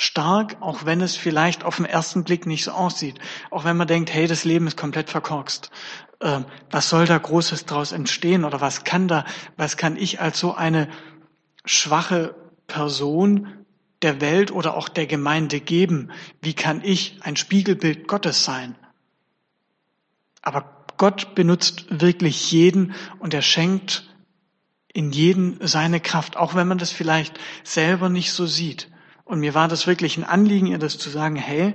stark, 0.03 0.57
auch 0.61 0.85
wenn 0.85 1.01
es 1.01 1.17
vielleicht 1.17 1.65
auf 1.65 1.77
den 1.77 1.85
ersten 1.85 2.25
Blick 2.25 2.45
nicht 2.47 2.65
so 2.65 2.73
aussieht. 2.73 3.21
Auch 3.51 3.65
wenn 3.65 3.77
man 3.77 3.87
denkt, 3.87 4.13
hey, 4.13 4.27
das 4.27 4.45
Leben 4.45 4.67
ist 4.67 4.77
komplett 4.77 5.11
verkorkst. 5.11 5.71
Ähm, 6.21 6.45
was 6.71 6.89
soll 6.89 7.07
da 7.07 7.17
Großes 7.17 7.67
draus 7.67 7.93
entstehen? 7.93 8.45
Oder 8.45 8.61
was 8.61 8.85
kann 8.85 9.07
da, 9.07 9.25
was 9.57 9.77
kann 9.77 9.97
ich 9.97 10.21
als 10.21 10.41
so 10.41 10.55
eine 10.55 10.89
schwache 11.65 12.35
Person 12.67 13.65
der 14.03 14.21
Welt 14.21 14.51
oder 14.51 14.77
auch 14.77 14.89
der 14.89 15.07
Gemeinde 15.07 15.61
geben? 15.61 16.11
Wie 16.41 16.55
kann 16.55 16.83
ich 16.83 17.21
ein 17.23 17.37
Spiegelbild 17.37 18.09
Gottes 18.09 18.45
sein? 18.45 18.75
Aber 20.43 20.85
Gott 20.97 21.37
benutzt 21.37 22.01
wirklich 22.01 22.51
jeden 22.51 22.95
und 23.21 23.35
er 23.35 23.43
schenkt 23.43 24.13
in 24.93 25.13
jeden 25.13 25.65
seine 25.67 26.01
Kraft, 26.01 26.37
auch 26.37 26.55
wenn 26.57 26.67
man 26.69 26.79
das 26.79 26.91
vielleicht 26.91 27.39
selber 27.63 28.09
nicht 28.09 28.33
so 28.33 28.47
sieht. 28.47 28.92
Und 29.33 29.41
mir 29.41 29.55
war 29.55 29.67
das 29.67 29.87
wirklich 29.87 30.19
ein 30.19 30.25
Anliegen, 30.25 30.67
ihr 30.67 30.77
das 30.77 30.99
zu 30.99 31.09
sagen, 31.09 31.37
hey, 31.37 31.75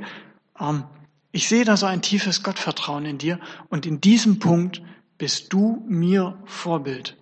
ähm, 0.59 0.83
ich 1.31 1.49
sehe 1.49 1.65
da 1.65 1.75
so 1.75 1.87
ein 1.87 2.03
tiefes 2.03 2.43
Gottvertrauen 2.43 3.03
in 3.05 3.17
dir 3.17 3.39
und 3.69 3.87
in 3.87 3.99
diesem 3.99 4.37
Punkt 4.37 4.83
bist 5.17 5.51
du 5.53 5.83
mir 5.89 6.37
Vorbild. 6.45 7.17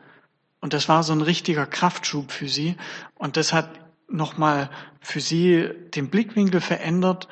Und 0.60 0.74
das 0.74 0.90
war 0.90 1.04
so 1.04 1.14
ein 1.14 1.22
richtiger 1.22 1.66
Kraftschub 1.66 2.34
für 2.34 2.50
sie 2.50 2.76
und 3.14 3.38
das 3.38 3.54
hat 3.54 3.80
nochmal 4.10 4.70
für 5.00 5.22
sie 5.22 5.70
den 5.96 6.10
Blickwinkel 6.10 6.60
verändert, 6.60 7.30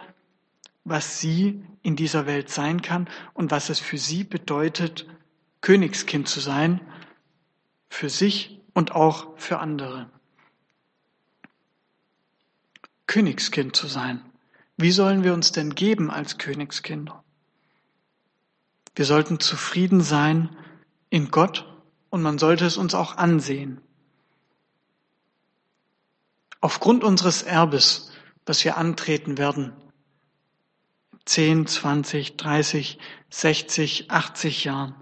was 0.86 1.20
sie 1.20 1.62
in 1.82 1.98
dieser 1.98 2.26
Welt 2.26 2.50
sein 2.50 2.82
kann 2.82 3.10
und 3.34 3.52
was 3.52 3.68
es 3.68 3.80
für 3.80 3.98
sie 3.98 4.24
bedeutet, 4.24 5.08
Königskind 5.60 6.30
zu 6.30 6.40
sein, 6.40 6.80
für 7.90 8.08
sich 8.08 8.62
und 8.74 8.94
auch 8.96 9.38
für 9.38 9.60
andere. 9.60 10.10
Königskind 13.14 13.76
zu 13.76 13.86
sein. 13.86 14.26
Wie 14.76 14.92
sollen 14.92 15.24
wir 15.24 15.36
uns 15.36 15.52
denn 15.52 15.76
geben 15.76 16.10
als 16.10 16.40
Königskinder? 16.40 17.24
Wir 18.96 19.06
sollten 19.06 19.40
zufrieden 19.40 20.02
sein 20.02 20.50
in 21.12 21.30
Gott 21.30 21.72
und 22.10 22.24
man 22.24 22.40
sollte 22.40 22.66
es 22.66 22.76
uns 22.76 22.96
auch 22.96 23.18
ansehen. 23.18 23.82
Aufgrund 26.60 27.04
unseres 27.04 27.44
Erbes, 27.44 28.12
das 28.46 28.66
wir 28.66 28.78
antreten 28.78 29.38
werden, 29.38 29.74
10, 31.26 31.68
20, 31.68 32.36
30, 32.36 32.98
60, 33.30 34.10
80 34.10 34.64
Jahren, 34.64 34.96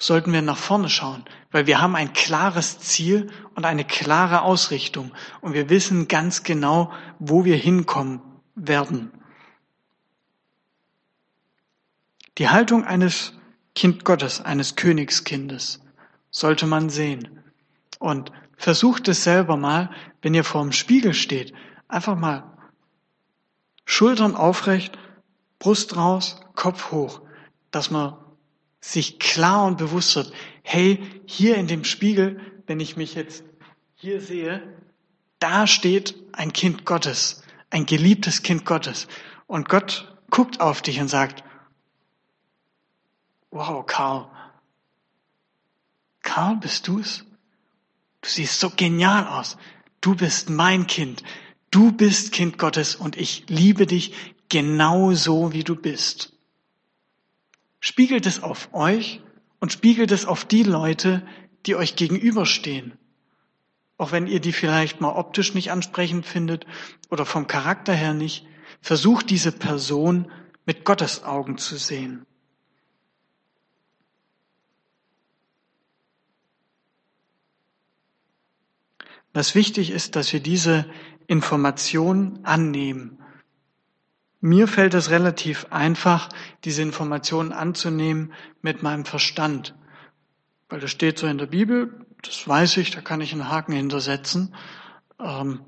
sollten 0.00 0.32
wir 0.32 0.42
nach 0.42 0.56
vorne 0.56 0.88
schauen, 0.88 1.24
weil 1.52 1.66
wir 1.66 1.80
haben 1.80 1.94
ein 1.94 2.12
klares 2.14 2.78
Ziel 2.80 3.30
und 3.54 3.66
eine 3.66 3.84
klare 3.84 4.42
Ausrichtung 4.42 5.12
und 5.42 5.52
wir 5.52 5.68
wissen 5.68 6.08
ganz 6.08 6.42
genau, 6.42 6.90
wo 7.18 7.44
wir 7.44 7.56
hinkommen 7.56 8.22
werden. 8.54 9.12
Die 12.38 12.48
Haltung 12.48 12.84
eines 12.84 13.34
Kind 13.74 14.04
Gottes, 14.04 14.40
eines 14.40 14.74
Königskindes, 14.74 15.80
sollte 16.30 16.66
man 16.66 16.88
sehen. 16.88 17.42
Und 17.98 18.32
versucht 18.56 19.08
es 19.08 19.24
selber 19.24 19.58
mal, 19.58 19.90
wenn 20.22 20.32
ihr 20.32 20.44
vor 20.44 20.62
dem 20.62 20.72
Spiegel 20.72 21.12
steht, 21.12 21.52
einfach 21.86 22.16
mal 22.16 22.56
Schultern 23.84 24.34
aufrecht, 24.34 24.98
Brust 25.58 25.96
raus, 25.96 26.40
Kopf 26.54 26.90
hoch, 26.90 27.20
dass 27.70 27.90
man 27.90 28.16
sich 28.80 29.18
klar 29.18 29.66
und 29.66 29.78
bewusst 29.78 30.16
wird, 30.16 30.32
hey, 30.62 30.98
hier 31.26 31.56
in 31.56 31.66
dem 31.66 31.84
Spiegel, 31.84 32.40
wenn 32.66 32.80
ich 32.80 32.96
mich 32.96 33.14
jetzt 33.14 33.44
hier 33.94 34.20
sehe, 34.20 34.62
da 35.38 35.66
steht 35.66 36.14
ein 36.32 36.52
Kind 36.52 36.84
Gottes, 36.84 37.42
ein 37.70 37.86
geliebtes 37.86 38.42
Kind 38.42 38.64
Gottes. 38.64 39.08
Und 39.46 39.68
Gott 39.68 40.16
guckt 40.30 40.60
auf 40.60 40.80
dich 40.82 41.00
und 41.00 41.08
sagt, 41.08 41.44
wow, 43.50 43.84
Karl, 43.84 44.30
Karl, 46.22 46.56
bist 46.56 46.86
du's? 46.86 47.24
Du 48.20 48.28
siehst 48.28 48.60
so 48.60 48.70
genial 48.70 49.26
aus. 49.26 49.56
Du 50.00 50.14
bist 50.14 50.50
mein 50.50 50.86
Kind. 50.86 51.22
Du 51.70 51.92
bist 51.92 52.32
Kind 52.32 52.58
Gottes 52.58 52.94
und 52.94 53.16
ich 53.16 53.44
liebe 53.48 53.86
dich 53.86 54.14
genau 54.48 55.12
so, 55.12 55.52
wie 55.52 55.64
du 55.64 55.76
bist. 55.76 56.32
Spiegelt 57.80 58.26
es 58.26 58.42
auf 58.42 58.72
euch 58.74 59.22
und 59.58 59.72
spiegelt 59.72 60.12
es 60.12 60.26
auf 60.26 60.44
die 60.44 60.62
Leute, 60.62 61.26
die 61.66 61.74
euch 61.74 61.96
gegenüberstehen. 61.96 62.92
Auch 63.96 64.12
wenn 64.12 64.26
ihr 64.26 64.40
die 64.40 64.52
vielleicht 64.52 65.00
mal 65.00 65.12
optisch 65.12 65.54
nicht 65.54 65.70
ansprechend 65.70 66.24
findet 66.24 66.66
oder 67.10 67.26
vom 67.26 67.46
Charakter 67.46 67.94
her 67.94 68.14
nicht, 68.14 68.46
versucht 68.80 69.30
diese 69.30 69.52
Person 69.52 70.30
mit 70.64 70.84
Gottes 70.84 71.24
Augen 71.24 71.58
zu 71.58 71.76
sehen. 71.76 72.26
Was 79.32 79.54
wichtig 79.54 79.90
ist, 79.90 80.16
dass 80.16 80.32
wir 80.32 80.40
diese 80.40 80.90
Information 81.26 82.40
annehmen 82.42 83.19
mir 84.40 84.68
fällt 84.68 84.94
es 84.94 85.10
relativ 85.10 85.66
einfach, 85.70 86.28
diese 86.64 86.82
Informationen 86.82 87.52
anzunehmen 87.52 88.32
mit 88.62 88.82
meinem 88.82 89.04
Verstand. 89.04 89.74
Weil 90.68 90.80
das 90.80 90.90
steht 90.90 91.18
so 91.18 91.26
in 91.26 91.38
der 91.38 91.46
Bibel, 91.46 92.06
das 92.22 92.46
weiß 92.46 92.76
ich, 92.78 92.90
da 92.90 93.00
kann 93.00 93.20
ich 93.20 93.32
einen 93.32 93.48
Haken 93.48 93.72
hintersetzen. 93.72 94.54
Ähm, 95.18 95.60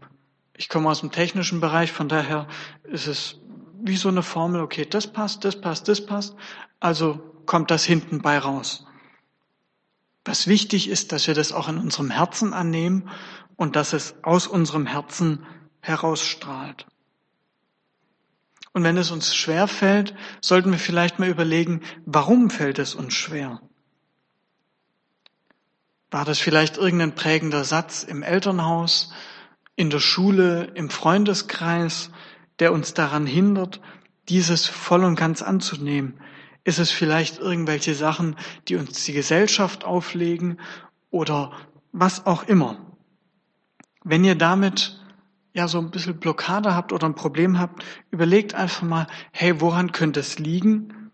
ich 0.57 0.69
komme 0.69 0.89
aus 0.91 1.01
dem 1.01 1.11
technischen 1.11 1.61
Bereich, 1.61 1.93
von 1.93 2.09
daher 2.09 2.47
ist 2.85 3.07
es 3.07 3.41
wie 3.83 3.97
so 3.97 4.09
eine 4.09 4.23
Formel, 4.23 4.61
okay, 4.61 4.87
das 4.89 5.07
passt, 5.07 5.45
das 5.45 5.61
passt, 5.61 5.89
das 5.89 6.07
passt. 6.07 6.37
Also 6.79 7.21
kommt 7.47 7.71
das 7.71 7.85
hinten 7.85 8.23
bei 8.23 8.39
raus. 8.39 8.87
Was 10.25 10.47
wichtig 10.47 10.89
ist, 10.89 11.11
dass 11.11 11.27
wir 11.27 11.35
das 11.35 11.53
auch 11.53 11.69
in 11.69 11.79
unserem 11.79 12.11
Herzen 12.11 12.53
annehmen 12.53 13.11
und 13.57 13.75
dass 13.75 13.93
es 13.93 14.15
aus 14.23 14.47
unserem 14.47 14.87
Herzen 14.87 15.45
herausstrahlt. 15.81 16.87
Und 18.73 18.85
wenn 18.85 18.97
es 18.97 19.11
uns 19.11 19.35
schwer 19.35 19.69
fällt, 19.69 20.15
sollten 20.41 20.71
wir 20.71 20.79
vielleicht 20.79 21.19
mal 21.19 21.29
überlegen, 21.29 21.83
warum 22.07 22.49
fällt 22.49 22.79
es 22.79 22.95
uns 22.95 23.15
schwer? 23.15 23.61
War 26.11 26.25
das 26.25 26.39
vielleicht 26.39 26.77
irgendein 26.77 27.15
prägender 27.15 27.65
Satz 27.65 28.03
im 28.03 28.23
Elternhaus, 28.23 29.13
in 29.77 29.91
der 29.91 30.01
Schule, 30.01 30.71
im 30.75 30.91
Freundeskreis, 30.91 32.11
der 32.59 32.73
uns 32.73 32.95
daran 32.95 33.27
hindert, 33.27 33.81
dieses 34.29 34.67
voll 34.67 35.05
und 35.05 35.17
ganz 35.17 35.43
anzunehmen? 35.43 36.21
Ist 36.65 36.79
es 36.79 36.91
vielleicht 36.91 37.39
irgendwelche 37.39 37.95
Sachen, 37.95 38.37
die 38.69 38.77
uns 38.77 39.05
die 39.05 39.13
Gesellschaft 39.13 39.85
auflegen 39.85 40.61
oder 41.11 41.53
was 41.93 42.25
auch 42.25 42.45
immer? 42.45 42.79
Wenn 44.05 44.25
ihr 44.25 44.35
damit 44.35 45.02
ja 45.55 45.69
so 45.69 45.79
ein 45.79 45.91
bisschen 45.91 46.19
Blockade 46.19 46.75
habt 46.75 46.93
oder 46.93 47.07
ein 47.07 47.15
Problem 47.15 47.59
habt, 47.59 47.85
überlegt 48.11 48.55
einfach 48.55 48.83
mal, 48.83 49.07
hey, 49.33 49.61
woran 49.61 49.93
könnte 49.93 50.21
es 50.21 50.39
liegen, 50.39 51.11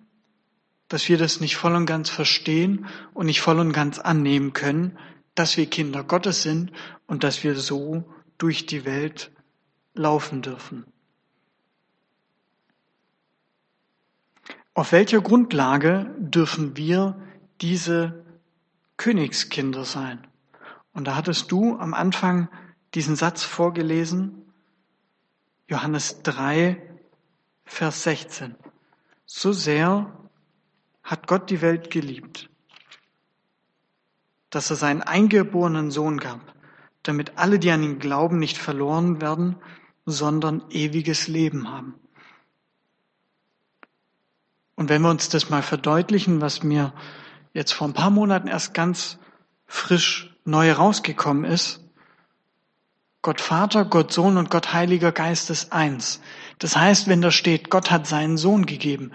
dass 0.89 1.09
wir 1.09 1.19
das 1.19 1.41
nicht 1.41 1.57
voll 1.57 1.75
und 1.75 1.87
ganz 1.87 2.09
verstehen 2.09 2.87
und 3.15 3.27
nicht 3.27 3.41
voll 3.41 3.59
und 3.59 3.73
ganz 3.73 3.99
annehmen 3.99 4.53
können, 4.53 4.99
dass 5.35 5.57
wir 5.57 5.67
Kinder 5.67 6.03
Gottes 6.03 6.43
sind 6.43 6.73
und 7.07 7.25
dass 7.25 7.45
wir 7.45 7.55
so 7.57 8.05
durch 8.39 8.67
die 8.67 8.85
Welt 8.85 9.31
laufen 9.95 10.43
dürfen. 10.43 10.87
Auf 14.75 14.93
welcher 14.93 15.21
Grundlage 15.21 16.15
dürfen 16.19 16.77
wir 16.77 17.21
diese 17.61 18.25
Königskinder 18.97 19.85
sein? 19.85 20.25
Und 20.93 21.07
da 21.07 21.17
hattest 21.17 21.51
du 21.51 21.77
am 21.77 21.95
Anfang 21.95 22.49
diesen 22.95 23.17
Satz 23.17 23.43
vorgelesen, 23.43 24.53
Johannes 25.69 26.23
3, 26.23 26.83
Vers 27.65 28.03
16. 28.05 28.57
So 29.27 29.53
sehr 29.53 30.13
hat 31.03 31.27
Gott 31.27 31.51
die 31.51 31.61
Welt 31.61 31.91
geliebt, 31.91 32.49
dass 34.51 34.71
er 34.71 34.77
seinen 34.77 35.03
eingeborenen 35.03 35.91
Sohn 35.91 36.19
gab, 36.19 36.41
damit 37.03 37.37
alle, 37.37 37.59
die 37.59 37.71
an 37.71 37.83
ihn 37.83 37.99
glauben, 37.99 38.39
nicht 38.39 38.57
verloren 38.57 39.21
werden, 39.21 39.57
sondern 40.07 40.65
ewiges 40.71 41.29
Leben 41.29 41.69
haben. 41.71 41.95
Und 44.75 44.89
wenn 44.89 45.03
wir 45.03 45.11
uns 45.11 45.29
das 45.29 45.51
mal 45.51 45.63
verdeutlichen, 45.63 46.41
was 46.41 46.63
mir 46.63 46.95
jetzt 47.53 47.73
vor 47.73 47.89
ein 47.89 47.95
paar 47.95 48.11
Monaten 48.11 48.49
erst 48.49 48.73
ganz 48.75 49.19
frisch 49.67 50.35
neu 50.45 50.73
rausgekommen 50.73 51.45
ist, 51.45 51.85
Gott 53.29 53.43
Vater, 53.43 53.85
Gott 53.85 54.11
Sohn 54.11 54.39
und 54.39 54.49
Gott 54.49 54.73
Heiliger 54.73 55.13
Geist 55.13 55.51
ist 55.51 55.71
eins. 55.71 56.23
Das 56.59 56.79
heißt, 56.79 57.09
wenn 57.09 57.21
da 57.21 57.31
steht, 57.31 57.69
Gott 57.69 57.91
hat 57.91 58.07
seinen 58.07 58.39
Sohn 58.39 58.65
gegeben, 58.65 59.13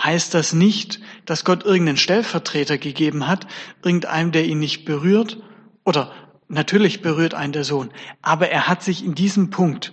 heißt 0.00 0.34
das 0.34 0.52
nicht, 0.52 1.00
dass 1.24 1.44
Gott 1.44 1.64
irgendeinen 1.64 1.96
Stellvertreter 1.96 2.78
gegeben 2.78 3.26
hat, 3.26 3.48
irgendeinem, 3.82 4.30
der 4.30 4.46
ihn 4.46 4.60
nicht 4.60 4.84
berührt, 4.84 5.42
oder 5.82 6.12
natürlich 6.46 7.02
berührt 7.02 7.34
einen 7.34 7.52
der 7.52 7.64
Sohn, 7.64 7.90
aber 8.22 8.50
er 8.50 8.68
hat 8.68 8.84
sich 8.84 9.04
in 9.04 9.16
diesem 9.16 9.50
Punkt, 9.50 9.92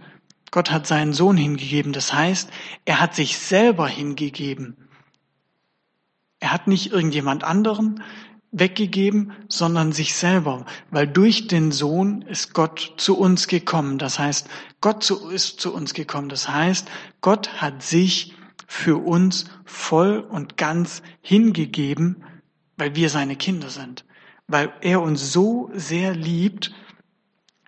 Gott 0.51 0.69
hat 0.69 0.85
seinen 0.85 1.13
Sohn 1.13 1.35
hingegeben, 1.35 1.93
das 1.93 2.13
heißt, 2.13 2.51
er 2.85 2.99
hat 2.99 3.15
sich 3.15 3.39
selber 3.39 3.87
hingegeben. 3.87 4.77
Er 6.39 6.51
hat 6.51 6.67
nicht 6.67 6.91
irgendjemand 6.91 7.43
anderen, 7.43 8.03
weggegeben, 8.53 9.33
sondern 9.49 9.91
sich 9.91 10.13
selber, 10.15 10.65
weil 10.91 11.07
durch 11.07 11.47
den 11.47 11.71
Sohn 11.71 12.21
ist 12.21 12.53
Gott 12.53 12.93
zu 12.97 13.17
uns 13.17 13.47
gekommen. 13.47 13.97
Das 13.97 14.19
heißt, 14.19 14.47
Gott 14.79 15.09
ist 15.09 15.59
zu 15.59 15.73
uns 15.73 15.93
gekommen. 15.93 16.29
Das 16.29 16.47
heißt, 16.47 16.87
Gott 17.19 17.61
hat 17.61 17.83
sich 17.83 18.35
für 18.67 19.03
uns 19.03 19.45
voll 19.65 20.19
und 20.19 20.55
ganz 20.55 21.01
hingegeben, 21.21 22.23
weil 22.77 22.95
wir 22.95 23.09
seine 23.09 23.35
Kinder 23.35 23.69
sind, 23.69 24.05
weil 24.47 24.71
er 24.81 25.01
uns 25.01 25.33
so 25.33 25.69
sehr 25.73 26.13
liebt, 26.13 26.73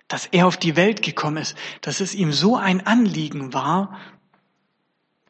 dass 0.08 0.26
er 0.26 0.46
auf 0.46 0.56
die 0.56 0.76
Welt 0.76 1.02
gekommen 1.02 1.38
ist, 1.38 1.56
dass 1.80 2.00
es 2.00 2.14
ihm 2.14 2.32
so 2.32 2.56
ein 2.56 2.86
Anliegen 2.86 3.52
war, 3.52 3.98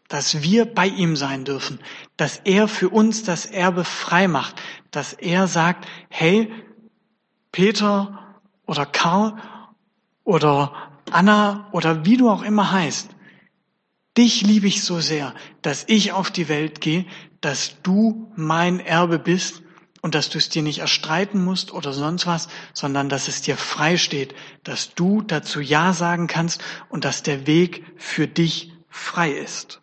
dass 0.09 0.43
wir 0.43 0.67
bei 0.67 0.87
ihm 0.87 1.17
sein 1.17 1.45
dürfen, 1.45 1.81
dass 2.17 2.41
er 2.45 2.69
für 2.69 2.89
uns 2.89 3.23
das 3.23 3.47
Erbe 3.47 3.85
frei 3.85 4.29
macht, 4.29 4.61
dass 4.91 5.13
er 5.13 5.47
sagt, 5.47 5.87
hey, 6.09 6.53
Peter 7.53 8.37
oder 8.67 8.87
Karl 8.87 9.37
oder 10.25 10.73
Anna 11.11 11.69
oder 11.73 12.05
wie 12.05 12.17
du 12.17 12.29
auch 12.29 12.43
immer 12.43 12.73
heißt, 12.73 13.11
dich 14.17 14.43
liebe 14.43 14.67
ich 14.67 14.83
so 14.83 15.01
sehr, 15.01 15.35
dass 15.63 15.85
ich 15.89 16.13
auf 16.13 16.31
die 16.31 16.49
Welt 16.49 16.81
gehe, 16.81 17.07
dass 17.41 17.81
du 17.83 18.33
mein 18.37 18.81
Erbe 18.81 19.19
bist 19.19 19.63
und 20.03 20.15
dass 20.15 20.31
du 20.31 20.39
es 20.39 20.49
dir 20.49 20.63
nicht 20.63 20.79
erstreiten 20.79 21.45
musst 21.45 21.73
oder 21.73 21.93
sonst 21.93 22.27
was, 22.27 22.49
sondern 22.73 23.09
dass 23.09 23.29
es 23.29 23.43
dir 23.43 23.57
frei 23.57 23.97
steht, 23.97 24.35
dass 24.63 24.95
du 24.95 25.23
dazu 25.23 25.61
Ja 25.61 25.93
sagen 25.93 26.27
kannst 26.27 26.63
und 26.89 27.05
dass 27.05 27.23
der 27.23 27.47
Weg 27.47 27.85
für 27.97 28.29
dich 28.29 28.73
frei 28.89 29.33
ist. 29.33 29.83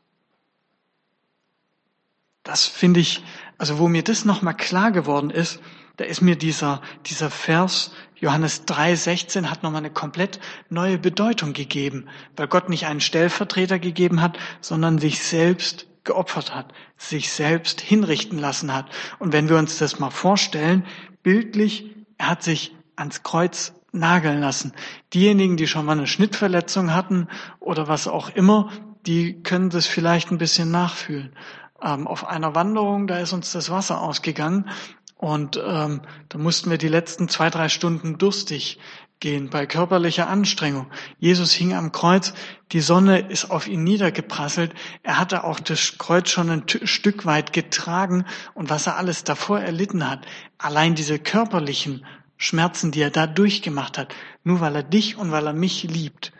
Das 2.44 2.66
finde 2.66 3.00
ich, 3.00 3.24
also 3.58 3.80
wo 3.80 3.88
mir 3.88 4.04
das 4.04 4.26
nochmal 4.26 4.56
klar 4.56 4.92
geworden 4.92 5.30
ist, 5.30 5.60
da 5.98 6.06
ist 6.06 6.22
mir 6.22 6.36
dieser, 6.36 6.82
dieser 7.06 7.30
Vers 7.30 7.92
Johannes 8.16 8.66
3, 8.66 8.96
16 8.96 9.50
hat 9.50 9.64
nochmal 9.64 9.82
eine 9.82 9.92
komplett 9.92 10.40
neue 10.70 10.98
Bedeutung 10.98 11.54
gegeben, 11.54 12.08
weil 12.36 12.48
Gott 12.48 12.70
nicht 12.70 12.86
einen 12.86 13.02
Stellvertreter 13.02 13.80
gegeben 13.80 14.22
hat, 14.22 14.38
sondern 14.60 14.98
sich 14.98 15.22
selbst 15.22 15.88
geopfert 16.04 16.54
hat, 16.54 16.74
sich 16.98 17.32
selbst 17.32 17.80
hinrichten 17.80 18.40
lassen 18.40 18.74
hat. 18.74 18.90
Und 19.20 19.34
wenn 19.34 19.50
wir 19.50 19.58
uns 19.58 19.78
das 19.78 20.00
mal 20.00 20.10
vorstellen, 20.10 20.86
bildlich, 21.22 21.92
er 22.18 22.32
hat 22.32 22.44
sich 22.44 22.76
ans 22.96 23.24
Kreuz 23.24 23.74
nageln 23.92 24.42
lassen. 24.42 24.74
Diejenigen, 25.14 25.56
die 25.56 25.68
schon 25.68 25.86
mal 25.86 25.94
eine 25.94 26.08
Schnittverletzung 26.08 26.94
hatten 26.94 27.28
oder 27.60 27.88
was 27.88 28.08
auch 28.08 28.30
immer, 28.30 28.72
die 29.06 29.44
können 29.44 29.70
das 29.70 29.86
vielleicht 29.86 30.32
ein 30.32 30.38
bisschen 30.38 30.72
nachfühlen 30.72 31.36
ähm, 31.84 32.08
auf 32.08 32.28
einer 32.28 32.56
Wanderung, 32.56 33.08
da 33.08 33.20
ist 33.20 33.34
uns 33.34 33.52
das 33.52 33.70
Wasser 33.70 34.02
ausgegangen 34.02 34.70
und 35.18 35.62
ähm, 35.64 36.02
da 36.30 36.38
mussten 36.38 36.70
wir 36.70 36.78
die 36.78 36.88
letzten 36.88 37.30
zwei, 37.30 37.50
drei 37.50 37.70
Stunden 37.70 38.18
durstig 38.18 38.80
gehen 39.20 39.50
bei 39.50 39.66
körperlicher 39.66 40.28
Anstrengung. 40.28 40.88
Jesus 41.18 41.54
hing 41.54 41.74
am 41.74 41.94
Kreuz, 41.94 42.34
die 42.74 42.82
Sonne 42.82 43.30
ist 43.30 43.50
auf 43.50 43.68
ihn 43.68 43.84
niedergeprasselt, 43.84 44.74
er 45.02 45.18
hatte 45.18 45.46
auch 45.46 45.62
das 45.62 45.98
Kreuz 45.98 46.30
schon 46.30 46.50
ein 46.50 46.64
Stück 46.68 47.26
weit 47.26 47.54
getragen 47.54 48.26
und 48.54 48.70
was 48.70 48.88
er 48.88 48.98
alles 48.98 49.24
davor 49.24 49.62
erlitten 49.62 50.10
hat, 50.10 50.26
allein 50.58 50.96
diese 50.96 51.20
körperlichen 51.20 52.06
Schmerzen, 52.36 52.92
die 52.92 53.02
er 53.02 53.12
da 53.12 53.26
durchgemacht 53.26 53.98
hat, 53.98 54.14
nur 54.44 54.60
weil 54.60 54.76
er 54.76 54.84
dich 54.84 55.16
und 55.16 55.32
weil 55.32 55.48
er 55.48 55.54
mich 55.54 55.84
liebt, 55.84 56.34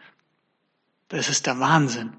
das 1.08 1.30
ist 1.30 1.46
der 1.46 1.60
Wahnsinn. 1.60 2.12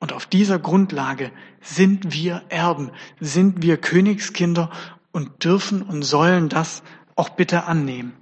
Und 0.00 0.12
auf 0.12 0.26
dieser 0.26 0.58
Grundlage 0.58 1.32
sind 1.60 2.12
wir 2.12 2.42
Erben, 2.48 2.92
sind 3.20 3.62
wir 3.62 3.76
Königskinder 3.78 4.70
und 5.10 5.44
dürfen 5.44 5.82
und 5.82 6.02
sollen 6.02 6.48
das 6.48 6.82
auch 7.16 7.30
bitte 7.30 7.64
annehmen. 7.64 8.12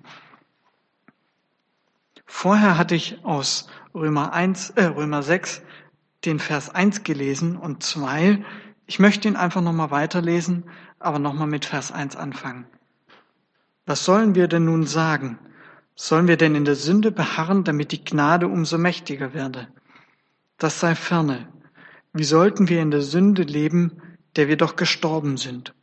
Vorher 2.25 2.79
hatte 2.79 2.95
ich 2.95 3.25
aus 3.25 3.69
Römer 3.95 4.33
1, 4.33 4.71
äh, 4.71 4.85
Römer 4.85 5.23
6 5.23 5.62
den 6.25 6.39
Vers 6.39 6.75
1 6.75 7.03
gelesen 7.05 7.57
und 7.57 7.83
2. 7.83 8.45
Ich 8.87 8.99
möchte 8.99 9.29
ihn 9.29 9.37
einfach 9.37 9.62
nochmal 9.62 9.91
weiterlesen, 9.91 10.65
aber 10.99 11.19
nochmal 11.19 11.47
mit 11.47 11.65
Vers 11.65 11.93
1 11.93 12.17
anfangen. 12.17 12.67
Was 13.85 14.05
sollen 14.05 14.35
wir 14.35 14.49
denn 14.49 14.65
nun 14.65 14.87
sagen? 14.87 15.39
Sollen 15.95 16.29
wir 16.29 16.37
denn 16.37 16.55
in 16.55 16.65
der 16.65 16.75
Sünde 16.75 17.12
beharren, 17.12 17.65
damit 17.65 17.93
die 17.93 18.05
Gnade 18.05 18.49
umso 18.49 18.77
mächtiger 18.77 19.33
werde? 19.33 19.69
Das 20.59 20.81
sei 20.81 20.95
ferne. 20.95 21.49
Wie 22.19 22.25
sollten 22.25 22.71
wir 22.71 22.81
in 22.81 22.91
der 22.91 23.03
Sünde 23.03 23.43
leben, 23.43 24.01
der 24.37 24.49
wir 24.49 24.57
doch 24.57 24.77
gestorben 24.77 25.37
sind? 25.37 25.75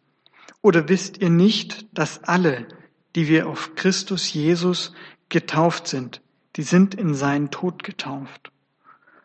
Oder 0.64 0.90
wisst 0.90 1.20
ihr 1.20 1.30
nicht, 1.30 1.86
dass 1.96 2.24
alle, 2.24 2.68
die 3.16 3.28
wir 3.28 3.48
auf 3.48 3.76
Christus 3.76 4.34
Jesus 4.34 4.94
getauft 5.30 5.88
sind, 5.88 6.22
die 6.56 6.64
sind 6.64 6.96
in 6.96 7.14
seinen 7.14 7.52
Tod 7.52 7.84
getauft? 7.84 8.52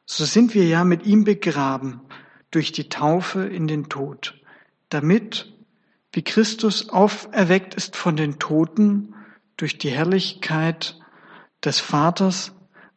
So 0.04 0.26
sind 0.26 0.52
wir 0.52 0.66
ja 0.66 0.84
mit 0.84 1.06
ihm 1.06 1.24
begraben 1.24 2.02
durch 2.50 2.72
die 2.72 2.90
Taufe 2.90 3.40
in 3.46 3.68
den 3.68 3.88
Tod, 3.88 4.34
damit, 4.90 5.54
wie 6.12 6.22
Christus 6.22 6.90
auferweckt 6.90 7.74
ist 7.74 7.96
von 7.96 8.16
den 8.16 8.38
Toten 8.38 9.14
durch 9.56 9.78
die 9.78 9.90
Herrlichkeit 9.90 11.00
des 11.64 11.80
Vaters, 11.80 12.52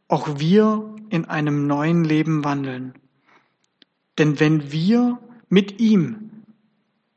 auch 0.10 0.38
wir 0.40 0.96
in 1.10 1.24
einem 1.24 1.66
neuen 1.66 2.04
Leben 2.04 2.44
wandeln. 2.44 2.94
Denn 4.18 4.40
wenn 4.40 4.72
wir 4.72 5.20
mit 5.50 5.80
ihm 5.80 6.44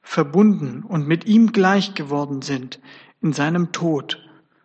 verbunden 0.03 0.83
und 0.83 1.07
mit 1.07 1.27
ihm 1.27 1.53
gleich 1.53 1.95
geworden 1.95 2.43
sind 2.43 2.81
in 3.21 3.33
seinem 3.33 3.73
Tod, 3.73 4.21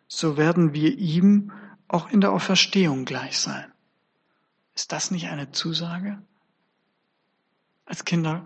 so 0.07 0.37
werden 0.37 0.73
wir 0.73 0.97
ihm 0.97 1.51
auch 1.87 2.09
in 2.11 2.21
der 2.21 2.31
Auferstehung 2.31 3.05
gleich 3.05 3.39
sein. 3.39 3.71
Ist 4.75 4.91
das 4.91 5.11
nicht 5.11 5.27
eine 5.27 5.51
Zusage? 5.51 6.21
Als 7.85 8.05
Kinder 8.05 8.45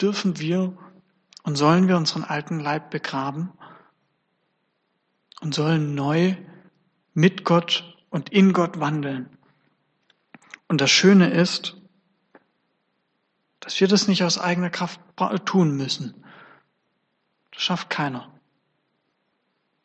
dürfen 0.00 0.38
wir 0.38 0.76
und 1.42 1.56
sollen 1.56 1.88
wir 1.88 1.96
unseren 1.96 2.24
alten 2.24 2.60
Leib 2.60 2.90
begraben 2.90 3.52
und 5.40 5.54
sollen 5.54 5.94
neu 5.94 6.36
mit 7.14 7.44
Gott 7.44 7.96
und 8.10 8.30
in 8.30 8.52
Gott 8.52 8.80
wandeln. 8.80 9.28
Und 10.68 10.80
das 10.80 10.90
Schöne 10.90 11.30
ist, 11.30 11.75
dass 13.66 13.80
wir 13.80 13.88
das 13.88 14.06
nicht 14.06 14.22
aus 14.22 14.38
eigener 14.38 14.70
Kraft 14.70 15.00
tun 15.44 15.76
müssen. 15.76 16.14
Das 17.50 17.62
schafft 17.62 17.90
keiner. 17.90 18.32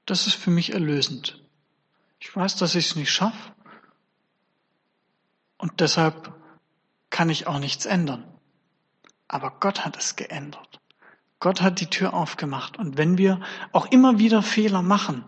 Das 0.05 0.27
ist 0.27 0.35
für 0.35 0.51
mich 0.51 0.73
erlösend. 0.73 1.43
Ich 2.19 2.35
weiß, 2.35 2.57
dass 2.57 2.75
ich 2.75 2.91
es 2.91 2.95
nicht 2.95 3.11
schaffe 3.11 3.53
und 5.57 5.79
deshalb 5.79 6.31
kann 7.09 7.31
ich 7.31 7.47
auch 7.47 7.57
nichts 7.57 7.87
ändern. 7.87 8.23
Aber 9.27 9.57
Gott 9.59 9.83
hat 9.83 9.97
es 9.97 10.15
geändert. 10.15 10.79
Gott 11.39 11.61
hat 11.61 11.79
die 11.79 11.89
Tür 11.89 12.13
aufgemacht. 12.13 12.77
Und 12.77 12.97
wenn 12.97 13.17
wir 13.17 13.41
auch 13.71 13.87
immer 13.87 14.19
wieder 14.19 14.43
Fehler 14.43 14.83
machen, 14.83 15.25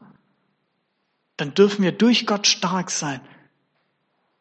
dann 1.38 1.56
dürfen 1.56 1.82
wir 1.82 1.92
durch 1.92 2.28
Gott 2.28 2.46
stark 2.46 2.92
sein. 2.92 3.20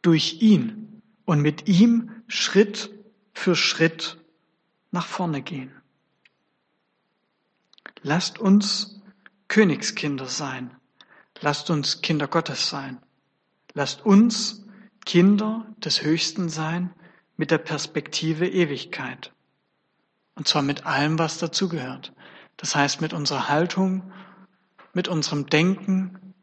Durch 0.03 0.42
ihn. 0.42 1.01
Und 1.25 1.40
mit 1.40 1.66
ihm 1.66 2.11
Schritt 2.29 2.90
für 3.33 3.57
Schritt 3.57 4.18
nach 4.90 5.07
vorne 5.07 5.42
gehen. 5.42 5.73
Lasst 8.03 8.38
uns 8.38 9.01
Königskinder 9.49 10.27
sein. 10.27 10.77
Lasst 11.40 11.71
uns 11.71 12.03
Kinder 12.03 12.29
Gottes 12.29 12.68
sein. 12.68 13.01
Lasst 13.75 14.05
uns 14.05 14.64
Kinder 15.05 15.66
des 15.79 16.03
Höchsten 16.03 16.49
sein 16.49 16.95
mit 17.37 17.51
der 17.51 17.59
Perspektive 17.59 18.49
Ewigkeit. 18.49 19.33
Und 20.35 20.47
zwar 20.49 20.62
mit 20.62 20.87
allem, 20.87 21.18
was 21.18 21.38
dazugehört. 21.38 22.12
Das 22.57 22.77
heißt 22.77 23.01
mit 23.01 23.12
unserer 23.12 23.49
Haltung, 23.49 24.12
mit 24.92 25.09
unserem 25.09 25.47
Denken 25.47 26.35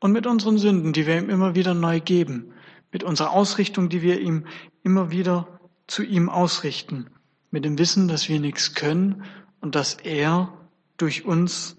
und 0.00 0.12
mit 0.12 0.26
unseren 0.26 0.58
Sünden, 0.58 0.92
die 0.92 1.06
wir 1.06 1.18
ihm 1.18 1.30
immer 1.30 1.54
wieder 1.54 1.74
neu 1.74 2.00
geben. 2.00 2.52
Mit 2.92 3.02
unserer 3.04 3.30
Ausrichtung, 3.30 3.88
die 3.88 4.02
wir 4.02 4.20
ihm 4.20 4.46
immer 4.82 5.10
wieder 5.10 5.57
zu 5.88 6.04
ihm 6.04 6.28
ausrichten. 6.28 7.10
Mit 7.50 7.64
dem 7.64 7.78
Wissen, 7.78 8.06
dass 8.06 8.28
wir 8.28 8.38
nichts 8.38 8.74
können 8.74 9.24
und 9.60 9.74
dass 9.74 9.94
er 9.94 10.52
durch 10.96 11.24
uns 11.24 11.76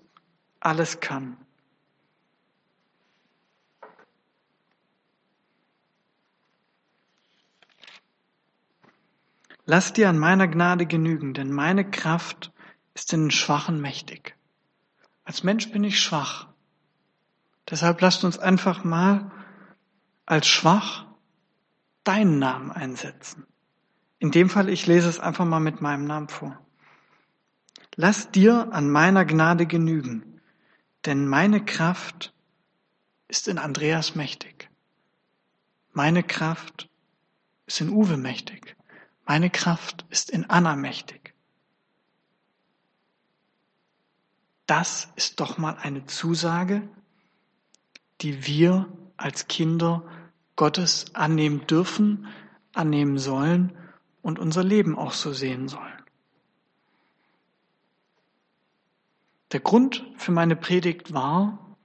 alles 0.60 1.00
kann. 1.00 1.38
Lass 9.65 9.93
dir 9.93 10.10
an 10.10 10.17
meiner 10.17 10.48
Gnade 10.48 10.88
genügen, 10.88 11.36
denn 11.36 11.52
meine 11.52 11.89
Kraft 11.89 12.52
ist 12.95 13.13
in 13.13 13.26
den 13.26 13.32
Schwachen 13.32 13.80
mächtig. 13.80 14.36
Als 15.24 15.43
Mensch 15.43 15.72
bin 15.72 15.84
ich 15.84 16.00
schwach. 16.00 16.48
Deshalb 17.69 18.02
lasst 18.02 18.24
uns 18.24 18.39
einfach 18.39 18.84
mal 18.84 19.32
als 20.26 20.48
schwach 20.48 21.06
deinen 22.04 22.39
Namen 22.39 22.72
einsetzen. 22.72 23.45
In 24.19 24.32
dem 24.32 24.49
Fall, 24.49 24.67
ich 24.69 24.86
lese 24.86 25.08
es 25.08 25.19
einfach 25.19 25.45
mal 25.45 25.62
mit 25.62 25.82
meinem 25.82 26.03
Namen 26.03 26.27
vor. 26.27 26.60
Lass 27.95 28.32
dir 28.32 28.71
an 28.73 28.89
meiner 28.89 29.25
Gnade 29.25 29.65
genügen, 29.65 30.41
denn 31.05 31.27
meine 31.27 31.63
Kraft 31.63 32.34
ist 33.29 33.47
in 33.47 33.58
Andreas 33.58 34.15
mächtig. 34.15 34.69
Meine 35.93 36.23
Kraft 36.23 36.89
ist 37.65 37.79
in 37.79 37.89
Uwe 37.89 38.17
mächtig. 38.17 38.75
Meine 39.25 39.49
Kraft 39.49 40.05
ist 40.10 40.29
in 40.29 40.49
Anna 40.49 40.75
mächtig. 40.75 41.34
Das 44.65 45.10
ist 45.15 45.39
doch 45.39 45.58
mal 45.58 45.77
eine 45.77 46.05
Zusage, 46.05 46.88
die 48.21 48.45
wir 48.45 48.91
als 49.17 49.47
Kinder 49.47 50.03
Gottes 50.55 51.15
annehmen 51.15 51.65
dürfen, 51.67 52.27
annehmen 52.73 53.17
sollen 53.17 53.77
und 54.21 54.39
unser 54.39 54.63
Leben 54.63 54.97
auch 54.97 55.13
so 55.13 55.34
sehen 55.34 55.67
sollen. 55.67 56.03
Der 59.51 59.60
Grund 59.60 60.05
für 60.17 60.32
meine 60.32 60.55
Predigt 60.55 61.13
war, 61.13 61.75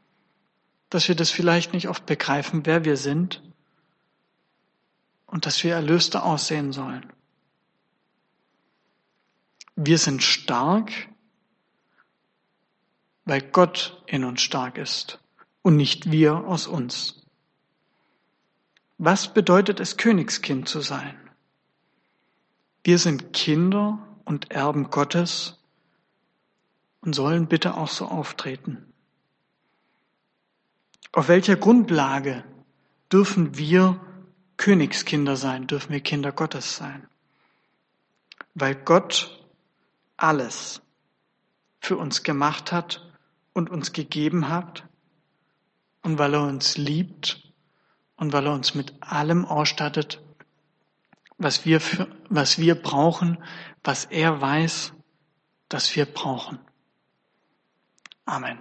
dass 0.90 1.08
wir 1.08 1.14
das 1.14 1.30
vielleicht 1.30 1.72
nicht 1.72 1.88
oft 1.88 2.06
begreifen, 2.06 2.66
wer 2.66 2.84
wir 2.84 2.96
sind 2.96 3.42
und 5.26 5.46
dass 5.46 5.64
wir 5.64 5.74
Erlöste 5.74 6.22
aussehen 6.22 6.72
sollen. 6.72 7.12
Wir 9.76 9.98
sind 9.98 10.22
stark, 10.22 10.92
weil 13.24 13.40
Gott 13.40 14.02
in 14.06 14.24
uns 14.24 14.42
stark 14.42 14.78
ist 14.78 15.18
und 15.62 15.76
nicht 15.76 16.12
wir 16.12 16.44
aus 16.46 16.66
uns. 16.66 17.22
Was 18.98 19.34
bedeutet 19.34 19.80
es, 19.80 19.96
Königskind 19.96 20.68
zu 20.68 20.80
sein? 20.80 21.23
Wir 22.84 22.98
sind 22.98 23.32
Kinder 23.32 23.98
und 24.26 24.50
Erben 24.50 24.90
Gottes 24.90 25.58
und 27.00 27.14
sollen 27.14 27.48
bitte 27.48 27.76
auch 27.76 27.88
so 27.88 28.06
auftreten. 28.06 28.92
Auf 31.12 31.28
welcher 31.28 31.56
Grundlage 31.56 32.44
dürfen 33.10 33.56
wir 33.56 34.00
Königskinder 34.58 35.36
sein, 35.36 35.66
dürfen 35.66 35.92
wir 35.92 36.00
Kinder 36.00 36.30
Gottes 36.30 36.76
sein? 36.76 37.08
Weil 38.54 38.74
Gott 38.74 39.42
alles 40.18 40.82
für 41.80 41.96
uns 41.96 42.22
gemacht 42.22 42.70
hat 42.70 43.10
und 43.54 43.70
uns 43.70 43.92
gegeben 43.92 44.48
hat 44.48 44.84
und 46.02 46.18
weil 46.18 46.34
er 46.34 46.42
uns 46.42 46.76
liebt 46.76 47.50
und 48.16 48.32
weil 48.32 48.46
er 48.46 48.52
uns 48.52 48.74
mit 48.74 48.92
allem 49.00 49.44
ausstattet, 49.44 50.20
was 51.38 51.64
wir, 51.64 51.80
für, 51.80 52.06
was 52.28 52.58
wir 52.58 52.74
brauchen, 52.74 53.38
was 53.82 54.04
er 54.06 54.40
weiß, 54.40 54.92
dass 55.68 55.94
wir 55.96 56.06
brauchen. 56.06 56.58
Amen. 58.24 58.58